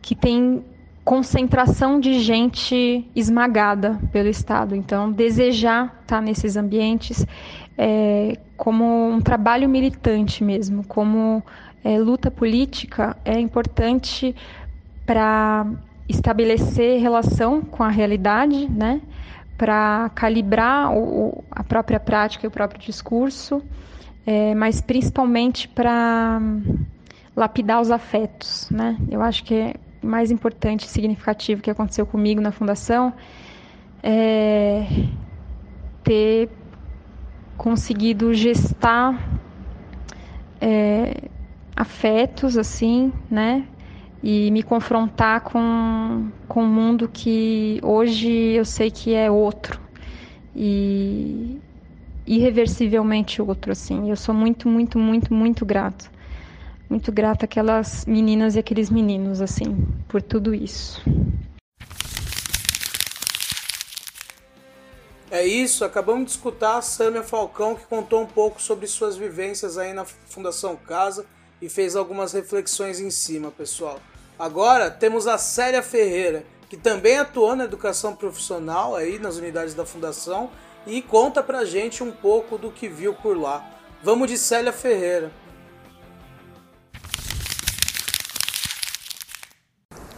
que 0.00 0.14
tem 0.14 0.64
concentração 1.04 1.98
de 1.98 2.20
gente 2.20 3.08
esmagada 3.14 3.98
pelo 4.12 4.28
Estado. 4.28 4.74
Então, 4.74 5.10
desejar 5.10 6.00
estar 6.02 6.20
nesses 6.20 6.56
ambientes 6.56 7.26
é, 7.76 8.38
como 8.56 9.08
um 9.08 9.20
trabalho 9.20 9.68
militante 9.68 10.44
mesmo, 10.44 10.84
como 10.84 11.42
é, 11.82 11.98
luta 11.98 12.30
política, 12.30 13.16
é 13.24 13.38
importante 13.38 14.34
para 15.04 15.66
estabelecer 16.08 17.00
relação 17.00 17.62
com 17.62 17.82
a 17.82 17.88
realidade, 17.88 18.68
né? 18.68 19.00
para 19.56 20.10
calibrar 20.14 20.92
o, 20.92 21.44
a 21.50 21.62
própria 21.62 22.00
prática 22.00 22.44
e 22.44 22.48
o 22.48 22.50
próprio 22.50 22.80
discurso, 22.80 23.62
é, 24.26 24.54
mas 24.56 24.80
principalmente 24.80 25.68
para 25.68 26.40
lapidar 27.36 27.80
os 27.80 27.90
afetos. 27.90 28.68
Né? 28.70 28.96
Eu 29.08 29.22
acho 29.22 29.44
que 29.44 29.54
é 29.54 29.74
mais 30.02 30.32
importante 30.32 30.84
e 30.84 30.88
significativo 30.88 31.62
que 31.62 31.70
aconteceu 31.70 32.04
comigo 32.04 32.40
na 32.40 32.50
fundação 32.50 33.12
é 34.02 34.84
ter 36.02 36.48
conseguido 37.56 38.34
gestar 38.34 39.16
é, 40.60 41.28
afetos 41.76 42.58
assim, 42.58 43.12
né? 43.30 43.64
E 44.22 44.50
me 44.50 44.62
confrontar 44.62 45.40
com, 45.40 46.30
com 46.46 46.62
um 46.62 46.68
mundo 46.68 47.08
que 47.12 47.80
hoje 47.82 48.30
eu 48.30 48.64
sei 48.64 48.90
que 48.90 49.14
é 49.14 49.30
outro 49.30 49.80
e 50.54 51.60
irreversivelmente 52.26 53.42
outro, 53.42 53.72
assim. 53.72 54.10
Eu 54.10 54.16
sou 54.16 54.34
muito, 54.34 54.68
muito, 54.68 54.98
muito, 54.98 55.34
muito 55.34 55.66
grato. 55.66 56.10
Muito 56.88 57.10
grata 57.10 57.46
aquelas 57.46 58.04
meninas 58.04 58.54
e 58.54 58.58
aqueles 58.58 58.90
meninos, 58.90 59.40
assim, 59.40 59.76
por 60.08 60.20
tudo 60.20 60.54
isso. 60.54 61.02
É 65.30 65.46
isso, 65.46 65.82
acabamos 65.82 66.26
de 66.26 66.30
escutar 66.32 66.76
a 66.76 66.82
Sâmia 66.82 67.22
Falcão 67.22 67.74
que 67.74 67.86
contou 67.86 68.20
um 68.20 68.26
pouco 68.26 68.60
sobre 68.60 68.86
suas 68.86 69.16
vivências 69.16 69.78
aí 69.78 69.94
na 69.94 70.04
Fundação 70.04 70.76
Casa 70.76 71.24
e 71.60 71.70
fez 71.70 71.96
algumas 71.96 72.34
reflexões 72.34 73.00
em 73.00 73.10
cima, 73.10 73.50
pessoal. 73.50 73.98
Agora 74.42 74.90
temos 74.90 75.28
a 75.28 75.38
Célia 75.38 75.84
Ferreira, 75.84 76.44
que 76.68 76.76
também 76.76 77.16
atuou 77.16 77.54
na 77.54 77.62
educação 77.62 78.12
profissional 78.12 78.96
aí 78.96 79.16
nas 79.16 79.36
unidades 79.36 79.72
da 79.72 79.86
Fundação 79.86 80.50
e 80.84 81.00
conta 81.00 81.44
pra 81.44 81.64
gente 81.64 82.02
um 82.02 82.10
pouco 82.10 82.58
do 82.58 82.68
que 82.68 82.88
viu 82.88 83.14
por 83.14 83.38
lá. 83.38 83.64
Vamos 84.02 84.28
de 84.28 84.36
Célia 84.36 84.72
Ferreira. 84.72 85.30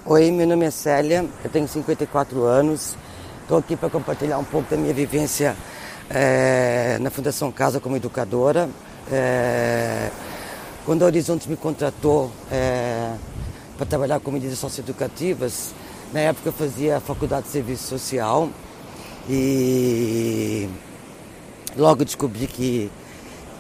Oi, 0.07 0.31
meu 0.31 0.47
nome 0.47 0.65
é 0.65 0.71
Célia, 0.71 1.29
eu 1.45 1.51
tenho 1.51 1.69
54 1.69 2.45
anos, 2.45 2.97
Estou 3.43 3.59
aqui 3.59 3.77
para 3.77 3.91
compartilhar 3.91 4.39
um 4.39 4.45
pouco 4.45 4.71
da 4.71 4.77
minha 4.79 4.95
vivência 4.95 5.55
é, 6.09 6.97
na 6.99 7.11
Fundação 7.11 7.53
Casa 7.53 7.79
como 7.79 7.95
educadora. 7.95 8.71
É, 9.13 10.11
quando 10.87 11.03
a 11.03 11.07
Horizonte 11.07 11.49
me 11.49 11.57
contratou 11.57 12.31
é, 12.51 12.74
para 13.77 13.87
trabalhar 13.87 14.21
com 14.21 14.31
medidas 14.31 14.59
socioeducativas, 14.59 15.75
na 16.13 16.21
época 16.21 16.49
eu 16.49 16.53
fazia 16.53 16.99
a 16.99 17.01
Faculdade 17.01 17.47
de 17.47 17.53
Serviço 17.53 17.85
Social 17.85 18.49
e 19.29 20.69
logo 21.77 22.05
descobri 22.05 22.47
que, 22.47 22.91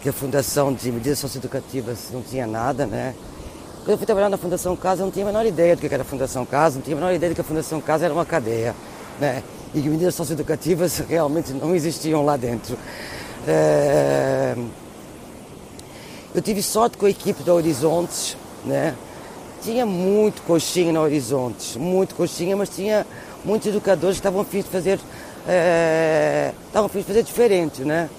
que 0.02 0.08
a 0.08 0.12
Fundação 0.12 0.72
de 0.72 0.92
Medidas 0.92 1.18
Socioeducativas 1.18 2.10
não 2.12 2.22
tinha 2.22 2.46
nada, 2.46 2.86
né? 2.86 3.14
Quando 3.78 3.90
eu 3.90 3.98
fui 3.98 4.06
trabalhar 4.06 4.28
na 4.28 4.36
Fundação 4.36 4.76
Casa, 4.76 5.02
eu 5.02 5.06
não 5.06 5.12
tinha 5.12 5.24
a 5.24 5.28
menor 5.28 5.44
ideia 5.44 5.76
do 5.76 5.80
que 5.80 5.92
era 5.92 6.02
a 6.02 6.06
Fundação 6.06 6.46
Casa, 6.46 6.76
não 6.76 6.82
tinha 6.82 6.96
a 6.96 7.00
menor 7.00 7.12
ideia 7.12 7.30
de 7.30 7.34
que 7.34 7.40
a 7.40 7.44
Fundação 7.44 7.80
Casa 7.80 8.04
era 8.04 8.14
uma 8.14 8.24
cadeia, 8.24 8.74
né? 9.20 9.42
e 9.74 9.82
que 9.82 9.88
medidas 9.88 10.14
socioeducativas 10.14 11.00
realmente 11.08 11.52
não 11.52 11.74
existiam 11.74 12.24
lá 12.24 12.36
dentro. 12.36 12.78
É... 13.46 14.54
Eu 16.34 16.40
tive 16.40 16.62
sorte 16.62 16.96
com 16.96 17.06
a 17.06 17.10
equipe 17.10 17.42
da 17.42 17.52
Horizontes, 17.52 18.36
né? 18.64 18.94
Tinha 19.64 19.86
muito 19.86 20.42
coxinha 20.42 20.92
na 20.92 21.00
Horizontes, 21.00 21.74
muito 21.76 22.14
coxinha, 22.14 22.54
mas 22.54 22.68
tinha 22.68 23.06
muitos 23.42 23.68
educadores 23.68 24.16
que 24.16 24.20
estavam 24.20 24.42
a 24.42 24.44
fim 24.44 24.58
de 24.58 24.68
fazer, 24.68 25.00
é... 25.48 26.52
estavam 26.66 26.84
a 26.84 26.88
fim 26.90 26.98
de 26.98 27.04
fazer 27.06 27.22
diferente, 27.22 27.82
né? 27.82 28.10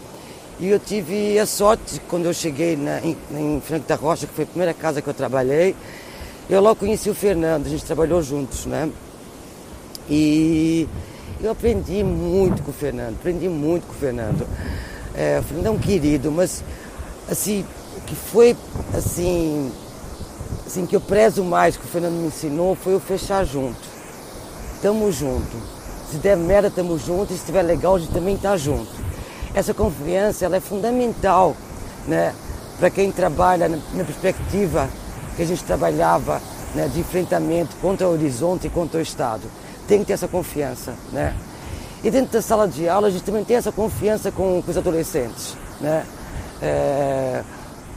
E 0.60 0.70
eu 0.70 0.80
tive 0.80 1.38
a 1.38 1.46
sorte, 1.46 2.02
quando 2.10 2.26
eu 2.26 2.34
cheguei 2.34 2.76
na, 2.76 3.00
em, 3.02 3.16
em 3.32 3.62
Franco 3.62 3.88
da 3.88 3.94
Rocha, 3.94 4.26
que 4.26 4.34
foi 4.34 4.46
a 4.46 4.48
primeira 4.48 4.74
casa 4.74 5.04
que 5.04 5.08
eu 5.08 5.14
trabalhei, 5.14 5.76
eu 6.50 6.60
logo 6.62 6.78
conheci 6.78 7.12
o 7.12 7.14
Fernando, 7.16 7.68
a 7.68 7.70
gente 7.70 7.86
trabalhou 7.86 8.24
juntos, 8.24 8.66
né? 8.66 8.90
E 10.10 10.88
eu 11.44 11.52
aprendi 11.52 12.04
muito 12.04 12.64
com 12.64 12.72
o 12.72 12.74
Fernando, 12.74 13.18
aprendi 13.20 13.48
muito 13.48 13.86
com 13.86 13.94
o 13.94 13.98
Fernando. 13.98 14.48
É, 15.14 15.40
o 15.40 15.44
Fernando 15.44 15.68
é 15.68 15.70
um 15.70 15.78
querido, 15.78 16.32
mas 16.32 16.64
assim, 17.30 17.64
que 18.08 18.16
foi 18.16 18.58
assim, 18.96 19.72
assim, 20.76 20.86
que 20.86 20.96
eu 20.96 21.02
prezo 21.02 21.44
mais 21.44 21.78
que 21.78 21.86
o 21.86 21.88
Fernando 21.88 22.16
me 22.16 22.28
ensinou 22.28 22.76
foi 22.76 22.96
o 22.96 23.00
fechar 23.00 23.46
junto. 23.46 23.80
Tamo 24.82 25.10
junto. 25.10 25.56
Se 26.12 26.18
der 26.18 26.36
merda, 26.36 26.70
tamo 26.70 26.98
junto, 27.00 27.32
e 27.32 27.36
se 27.36 27.42
estiver 27.42 27.62
legal, 27.62 27.96
a 27.96 28.00
gente 28.00 28.12
também 28.12 28.38
tá 28.38 28.58
junto. 28.58 28.92
Essa 29.54 29.74
confiança 29.74 30.46
ela 30.46 30.58
é 30.58 30.60
fundamental, 30.60 31.56
né? 32.06 32.34
Para 32.78 32.90
quem 32.90 33.10
trabalha 33.10 33.70
na, 33.70 34.04
perspectiva 34.04 34.90
que 35.38 35.42
a 35.42 35.46
gente 35.46 35.64
trabalhava 35.64 36.42
né, 36.76 36.90
de 36.94 37.00
enfrentamento 37.00 37.76
contra 37.82 38.06
o 38.08 38.12
horizonte 38.12 38.68
e 38.68 38.70
contra 38.70 39.00
o 39.00 39.02
Estado 39.02 39.44
tem 39.88 40.00
que 40.00 40.06
ter 40.06 40.14
essa 40.14 40.28
confiança, 40.28 40.94
né? 41.14 41.34
E 42.04 42.12
dentro 42.12 42.34
da 42.34 42.42
sala 42.42 42.68
de 42.68 42.90
aula 42.90 43.08
a 43.08 43.12
gente 43.12 43.24
também 43.24 43.44
tem 43.44 43.56
essa 43.56 43.72
confiança 43.72 44.32
com, 44.32 44.62
com 44.62 44.72
os 44.72 44.78
adolescentes, 44.78 45.56
né? 45.80 46.04
É, 46.62 47.44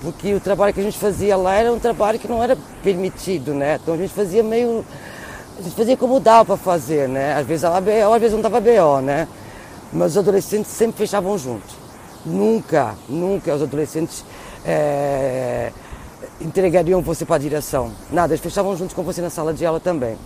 porque 0.03 0.33
o 0.35 0.41
trabalho 0.41 0.73
que 0.73 0.81
a 0.81 0.83
gente 0.83 0.99
fazia 0.99 1.37
lá 1.37 1.55
era 1.55 1.73
um 1.73 1.79
trabalho 1.79 2.19
que 2.19 2.29
não 2.29 2.43
era 2.43 2.57
permitido, 2.83 3.53
né? 3.53 3.79
Então 3.83 3.95
a 3.95 3.97
gente 3.97 4.13
fazia 4.13 4.43
meio, 4.43 4.85
a 5.59 5.63
gente 5.63 5.75
fazia 5.75 5.97
como 5.97 6.21
dava 6.21 6.45
para 6.45 6.57
fazer, 6.57 7.09
né? 7.09 7.35
Às 7.35 7.47
vezes 7.47 7.63
dava 7.63 7.81
BO, 7.81 8.15
às 8.15 8.21
vezes 8.21 8.35
não 8.35 8.43
dava 8.43 8.61
BO, 8.61 9.01
né? 9.03 9.27
Mas 9.93 10.13
os 10.13 10.19
adolescentes 10.19 10.71
sempre 10.71 10.99
fechavam 10.99 11.37
juntos. 11.37 11.75
Nunca, 12.25 12.95
nunca 13.09 13.55
os 13.55 13.63
adolescentes 13.63 14.25
é, 14.65 15.73
entregariam 16.41 17.01
você 17.01 17.25
para 17.25 17.37
a 17.37 17.39
direção. 17.39 17.91
Nada, 18.13 18.35
eles 18.35 18.43
fechavam 18.43 18.77
juntos 18.77 18.95
com 18.95 19.03
você 19.03 19.21
na 19.21 19.31
sala 19.31 19.53
de 19.53 19.67
aula 19.67 19.81
também. 19.81 20.17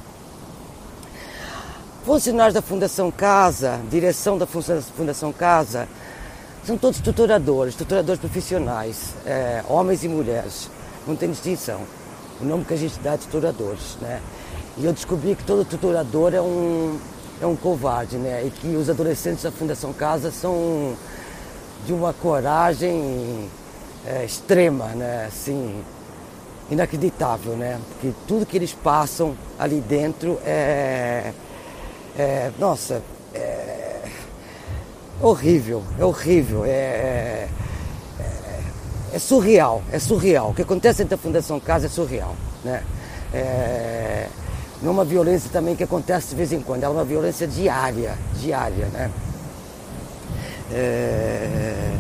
Funcionários 2.05 2.53
da 2.53 2.61
Fundação 2.61 3.11
Casa, 3.11 3.81
direção 3.89 4.37
da 4.37 4.47
Fundação 4.47 5.33
Casa, 5.33 5.89
são 6.65 6.77
todos 6.79 7.01
tutoradores, 7.01 7.75
tutoradores 7.75 8.21
profissionais, 8.21 9.15
é, 9.27 9.63
homens 9.69 10.05
e 10.05 10.09
mulheres, 10.09 10.71
não 11.07 11.17
tem 11.17 11.31
distinção. 11.31 11.81
O 12.41 12.45
nome 12.45 12.65
que 12.65 12.75
a 12.75 12.77
gente 12.77 12.99
dá 13.01 13.13
é 13.13 13.17
tutoradores, 13.17 13.97
né? 14.01 14.21
E 14.79 14.85
eu 14.85 14.93
descobri 14.93 15.35
que 15.35 15.45
todo 15.45 15.65
tutorador 15.65 16.35
é 16.35 16.41
um, 16.41 16.99
é 17.41 17.47
um 17.47 17.57
covarde, 17.57 18.17
né? 18.17 18.45
E 18.45 18.51
que 18.51 18.69
os 18.69 18.89
adolescentes 18.89 19.43
da 19.43 19.51
Fundação 19.51 19.93
Casa 19.93 20.31
são 20.31 20.95
de 21.87 21.93
uma 21.93 22.13
coragem 22.13 23.49
é, 24.07 24.25
extrema, 24.25 24.87
né? 24.89 25.27
Assim, 25.27 25.83
inacreditável, 26.71 27.57
né? 27.57 27.79
Porque 27.93 28.13
tudo 28.27 28.47
que 28.47 28.57
eles 28.57 28.73
passam 28.73 29.37
ali 29.59 29.81
dentro 29.81 30.39
é 30.45 31.33
é, 32.17 32.51
nossa, 32.59 33.03
é 33.35 33.82
horrível, 35.23 35.83
é 35.99 36.05
horrível, 36.05 36.65
é, 36.65 36.69
é, 36.69 37.49
é, 39.15 39.19
surreal, 39.19 39.83
é 39.93 39.99
surreal. 39.99 40.51
O 40.51 40.55
que 40.55 40.63
acontece 40.63 40.99
dentro 40.99 41.17
da 41.17 41.23
Fundação 41.23 41.61
Casa 41.61 41.87
é 41.87 41.89
surreal, 41.89 42.35
né? 42.65 42.83
É, 43.33 44.27
não 44.83 44.91
é 44.91 44.93
uma 44.93 45.05
violência 45.05 45.49
também 45.51 45.77
que 45.77 45.85
acontece 45.85 46.31
de 46.31 46.35
vez 46.35 46.53
em 46.53 46.61
quando, 46.61 46.83
é 46.83 46.89
uma 46.89 47.05
violência 47.05 47.47
diária, 47.47 48.19
diária, 48.41 48.87
né? 48.87 49.11
É, 50.73 51.93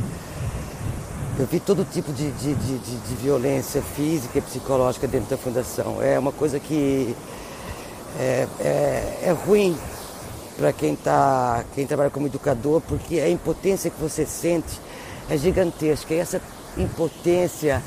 eu 1.38 1.46
vi 1.46 1.61
todo 1.61 1.85
tipo 1.85 2.12
de, 2.12 2.30
de, 2.32 2.54
de, 2.54 2.78
de, 2.78 3.14
violência 3.22 3.82
física 3.82 4.38
e 4.38 4.40
psicológica 4.42 5.06
dentro 5.06 5.30
da 5.30 5.37
fundação. 5.37 6.02
É 6.02 6.18
uma 6.18 6.32
coisa 6.32 6.58
que 6.58 7.16
é, 8.18 8.46
é, 8.61 9.18
é 9.24 9.30
ruim, 9.46 9.76
para 10.56 10.72
quem, 10.72 10.94
tá, 10.94 11.64
quem 11.74 11.86
trabalha 11.86 12.10
como 12.10 12.26
educador, 12.26 12.80
porque 12.82 13.20
a 13.20 13.28
impotência 13.28 13.90
que 13.90 14.00
você 14.00 14.26
sente 14.26 14.80
é 15.28 15.36
gigantesca. 15.36 16.14
E 16.14 16.18
essa 16.18 16.40
impotência, 16.76 17.82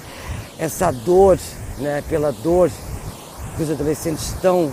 essa 0.57 0.91
dor, 0.91 1.39
né, 1.77 2.03
pela 2.09 2.31
dor 2.31 2.71
que 3.55 3.63
os 3.63 3.71
adolescentes 3.71 4.29
estão 4.29 4.71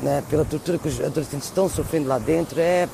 né, 0.00 0.22
pela 0.28 0.44
tortura 0.44 0.78
que 0.78 0.88
os 0.88 1.00
adolescentes 1.00 1.48
estão 1.48 1.68
sofrendo 1.68 2.08
lá 2.08 2.18
dentro, 2.18 2.60
é, 2.60 2.88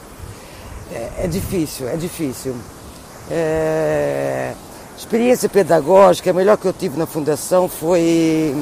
é, 0.92 1.10
é 1.24 1.26
difícil, 1.26 1.88
é 1.88 1.96
difícil. 1.96 2.54
É, 3.30 4.54
experiência 4.96 5.48
pedagógica, 5.48 6.30
a 6.30 6.32
melhor 6.32 6.56
que 6.56 6.66
eu 6.66 6.72
tive 6.72 6.98
na 6.98 7.06
fundação 7.06 7.68
foi 7.68 8.54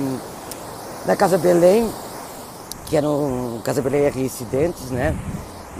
na 1.07 1.17
Casa 1.17 1.39
Belém, 1.39 1.91
que 2.87 2.97
era 2.97 3.09
um 3.09 3.61
Casa 3.63 3.83
Belém 3.83 4.05
R 4.05 4.25
Incidentes, 4.25 4.91
né? 4.91 5.17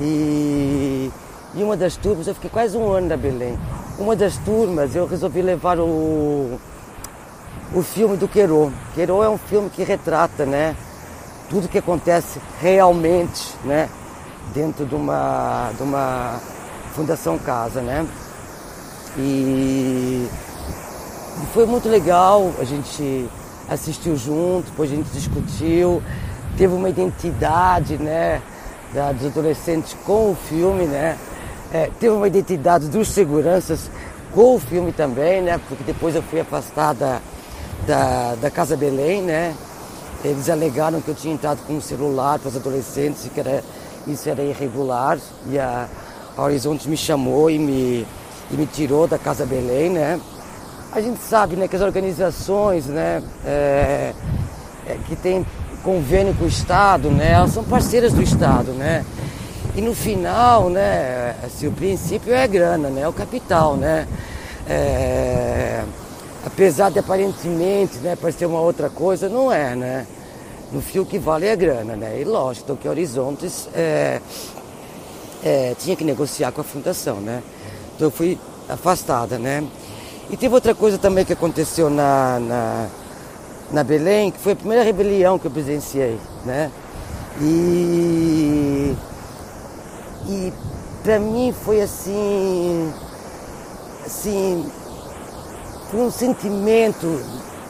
E, 0.01 1.11
e 1.55 1.63
uma 1.63 1.77
das 1.77 1.97
turmas, 1.97 2.27
eu 2.27 2.35
fiquei 2.35 2.51
quase 2.51 2.77
um 2.77 2.93
ano 2.93 3.09
na 3.09 3.17
Belém. 3.17 3.59
Uma 3.99 4.15
das 4.15 4.37
turmas 4.39 4.95
eu 4.95 5.07
resolvi 5.07 5.43
levar 5.43 5.79
o, 5.81 6.59
o 7.75 7.83
filme 7.83 8.17
do 8.17 8.29
Queiro. 8.29 8.73
Queiro 8.95 9.23
é 9.23 9.29
um 9.29 9.39
filme 9.39 9.69
que 9.71 9.83
retrata, 9.83 10.47
né? 10.47 10.77
Tudo 11.51 11.69
que 11.69 11.79
acontece 11.79 12.41
realmente, 12.61 13.55
né? 13.65 13.89
Dentro 14.55 14.87
de 14.87 14.95
uma, 14.95 15.71
de 15.77 15.83
uma 15.83 16.41
Fundação 16.95 17.39
Casa, 17.39 17.81
né? 17.81 18.07
E 19.17 20.29
foi 21.53 21.67
muito 21.67 21.89
legal, 21.89 22.53
a 22.61 22.65
gente 22.65 23.29
assistiu 23.69 24.17
junto, 24.17 24.71
depois 24.71 24.93
a 24.93 24.95
gente 24.95 25.11
discutiu, 25.11 26.03
teve 26.57 26.73
uma 26.75 26.89
identidade, 26.89 27.99
né? 27.99 28.41
Dos 28.93 29.27
adolescentes 29.27 29.97
com 30.05 30.33
o 30.33 30.35
filme, 30.35 30.85
né? 30.85 31.17
É, 31.73 31.91
teve 32.01 32.15
uma 32.15 32.27
identidade 32.27 32.89
dos 32.89 33.09
seguranças 33.09 33.91
com 34.33 34.57
o 34.57 34.59
filme 34.59 34.93
também, 34.93 35.43
né? 35.43 35.61
Porque 35.69 35.85
depois 35.85 36.15
eu 36.15 36.23
fui 36.23 36.41
afastada 36.41 37.21
da, 37.87 38.35
da 38.37 38.51
Casa 38.51 38.77
Belém, 38.77 39.23
né? 39.23 39.55
Eles 40.25 40.49
alegaram 40.49 41.01
que 41.01 41.09
eu 41.09 41.15
tinha 41.15 41.35
entrado 41.35 41.61
com 41.67 41.75
um 41.75 41.81
celular 41.81 42.39
para 42.39 42.49
os 42.49 42.57
adolescentes 42.57 43.27
e 43.27 43.29
que 43.29 43.41
era, 43.41 43.63
isso 44.07 44.29
era 44.29 44.43
irregular. 44.43 45.19
E 45.47 45.59
a, 45.59 45.87
a 46.37 46.43
Horizonte 46.43 46.89
me 46.89 46.97
chamou 46.97 47.51
e 47.51 47.59
me, 47.59 48.07
e 48.51 48.57
me 48.57 48.67
tirou 48.67 49.07
da 49.07 49.19
Casa 49.19 49.45
Belém, 49.45 49.91
né? 49.91 50.19
A 50.91 51.01
gente 51.01 51.21
sabe 51.21 51.55
né, 51.55 51.69
que 51.69 51.77
as 51.77 51.83
organizações 51.83 52.87
né, 52.87 53.23
é, 53.45 54.15
é, 54.87 54.99
que 55.07 55.15
têm 55.15 55.45
convênio 55.79 56.35
com 56.35 56.45
o 56.45 56.49
Estado, 56.49 57.11
né, 57.11 57.33
elas 57.33 57.53
são 57.53 57.65
parceiras 57.65 58.13
do 58.13 58.23
Estado, 58.23 58.73
né? 58.73 59.05
E 59.75 59.81
no 59.81 59.95
final, 59.95 60.69
né, 60.69 61.37
assim, 61.45 61.67
o 61.67 61.73
princípio 61.73 62.33
é 62.33 62.43
a 62.43 62.47
grana, 62.47 62.89
né, 62.89 63.03
é 63.03 63.09
o 63.09 63.13
capital, 63.13 63.77
né? 63.77 64.07
É, 64.69 65.83
apesar 66.45 66.91
de 66.91 66.99
aparentemente 66.99 67.99
né, 67.99 68.17
parecer 68.17 68.47
uma 68.47 68.61
outra 68.61 68.91
coisa, 68.91 69.29
não 69.29 69.53
é, 69.53 69.75
né? 69.75 70.07
No 70.71 70.83
fio 70.83 71.07
que 71.07 71.19
vale 71.19 71.47
é 71.47 71.53
a 71.53 71.57
grana, 71.57 71.97
né? 71.97 72.21
E 72.21 72.25
lógico, 72.25 72.65
então 72.65 72.77
que 72.77 72.89
Horizontes 72.89 73.69
é, 73.75 74.21
é, 75.43 75.75
tinha 75.79 75.97
que 75.97 76.05
negociar 76.05 76.53
com 76.53 76.61
a 76.61 76.65
fundação, 76.65 77.17
né? 77.17 77.43
Então 77.95 78.09
eu 78.09 78.11
fui 78.11 78.39
afastada, 78.69 79.39
né? 79.39 79.65
E 80.31 80.37
teve 80.37 80.55
outra 80.55 80.75
coisa 80.75 80.99
também 80.99 81.25
que 81.25 81.33
aconteceu 81.33 81.89
na, 81.89 82.39
na, 82.39 82.87
na 83.71 83.85
Belém, 83.85 84.31
que 84.31 84.39
foi 84.39 84.53
a 84.53 84.57
primeira 84.57 84.83
rebelião 84.83 85.39
que 85.39 85.47
eu 85.47 85.51
presenciei, 85.51 86.19
né? 86.45 86.71
E, 87.41 88.97
e 90.27 90.53
para 91.03 91.19
mim 91.19 91.55
foi 91.65 91.81
assim, 91.81 92.93
assim, 94.05 94.67
foi 95.91 96.01
um 96.01 96.11
sentimento, 96.11 97.21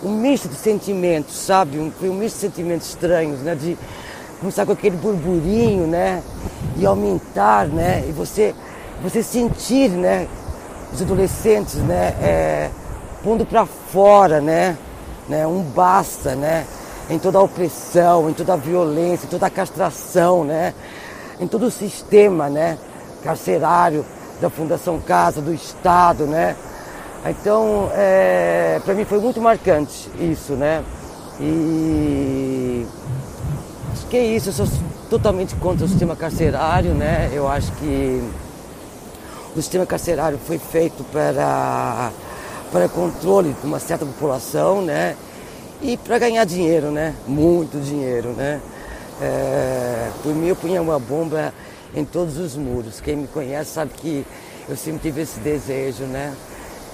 um 0.03 0.13
misto 0.13 0.49
de 0.49 0.55
sentimentos, 0.55 1.37
sabe? 1.37 1.93
Foi 1.99 2.09
um 2.09 2.15
misto 2.15 2.37
de 2.37 2.41
sentimentos 2.43 2.89
estranhos, 2.89 3.41
né? 3.41 3.55
De 3.55 3.77
começar 4.41 4.65
com 4.65 4.73
aquele 4.73 4.97
burburinho, 4.97 5.87
né? 5.87 6.23
E 6.77 6.87
aumentar, 6.87 7.67
né? 7.67 8.05
E 8.09 8.13
você, 8.13 8.55
você 9.03 9.23
sentir, 9.23 9.91
né? 9.91 10.29
Os 10.93 11.03
adolescentes, 11.03 11.75
né? 11.75 12.15
É, 12.23 12.71
pondo 13.23 13.45
para 13.45 13.67
fora, 13.67 14.41
né? 14.41 14.77
Né? 15.29 15.47
Um 15.47 15.63
basta, 15.63 16.35
né? 16.35 16.67
Em 17.11 17.19
toda 17.19 17.39
a 17.39 17.43
opressão, 17.43 18.29
em 18.29 18.33
toda 18.33 18.55
a 18.55 18.57
violência, 18.57 19.27
em 19.27 19.29
toda 19.29 19.47
a 19.47 19.51
castração, 19.51 20.45
né? 20.45 20.75
Em 21.41 21.47
todo 21.47 21.67
o 21.67 21.71
sistema, 21.71 22.49
né? 22.49 22.79
Carcerário 23.23 24.05
da 24.41 24.49
Fundação 24.49 25.01
Casa, 25.01 25.41
do 25.41 25.53
Estado, 25.53 26.27
né? 26.27 26.57
Então, 27.27 27.91
é, 27.95 28.81
para 28.85 28.95
mim 28.95 29.05
foi 29.05 29.19
muito 29.19 29.41
marcante 29.41 30.11
isso, 30.21 30.53
né? 30.53 30.85
E 31.41 32.87
acho 33.93 34.07
que 34.07 34.17
é 34.17 34.25
isso, 34.25 34.49
eu 34.49 34.53
sou 34.53 34.67
totalmente 35.09 35.55
contra 35.57 35.85
o 35.85 35.89
sistema 35.89 36.15
carcerário, 36.15 36.95
né? 36.95 37.31
Eu 37.33 37.49
acho 37.49 37.73
que 37.73 38.23
o 39.53 39.57
sistema 39.57 39.87
carcerário 39.87 40.39
foi 40.39 40.59
feito 40.59 41.05
para, 41.05 42.11
para 42.71 42.89
controle 42.89 43.55
de 43.61 43.67
uma 43.67 43.79
certa 43.79 44.05
população, 44.05 44.83
né? 44.83 45.17
E 45.81 45.97
para 45.97 46.19
ganhar 46.19 46.45
dinheiro, 46.45 46.91
né? 46.91 47.15
Muito 47.27 47.81
dinheiro, 47.81 48.31
né? 48.31 48.61
É, 49.21 50.11
por 50.23 50.35
mim 50.35 50.49
eu 50.49 50.57
punha 50.57 50.81
uma 50.81 50.99
bomba 50.99 51.53
em 51.95 52.05
todos 52.05 52.39
os 52.39 52.57
muros. 52.57 53.01
Quem 53.01 53.17
me 53.17 53.27
conhece 53.27 53.73
sabe 53.73 53.93
que 53.95 54.27
eu 54.69 54.77
sempre 54.77 55.01
tive 55.03 55.23
esse 55.23 55.39
desejo, 55.41 56.05
né? 56.05 56.35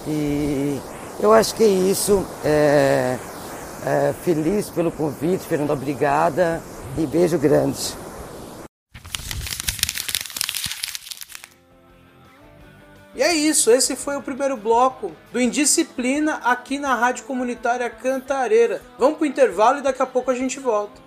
E 0.06 0.78
eu 1.20 1.32
acho 1.32 1.54
que 1.54 1.64
é 1.64 1.68
isso. 1.68 2.24
É, 2.44 3.16
é, 3.87 4.14
feliz 4.24 4.70
pelo 4.70 4.90
convite, 4.90 5.44
Fernando, 5.44 5.72
obrigada 5.72 6.62
e 6.96 7.06
beijo 7.06 7.38
grande. 7.38 8.04
Isso, 13.64 13.70
esse 13.70 13.96
foi 13.96 14.16
o 14.16 14.22
primeiro 14.22 14.57
bloco 14.57 15.12
do 15.33 15.40
Indisciplina 15.40 16.35
aqui 16.44 16.79
na 16.79 16.94
Rádio 16.94 17.24
Comunitária 17.24 17.88
Cantareira. 17.88 18.83
Vamos 18.98 19.16
pro 19.16 19.27
intervalo 19.27 19.79
e 19.79 19.83
daqui 19.83 20.03
a 20.03 20.07
pouco 20.07 20.31
a 20.31 20.35
gente 20.35 20.61
volta. 20.61 21.03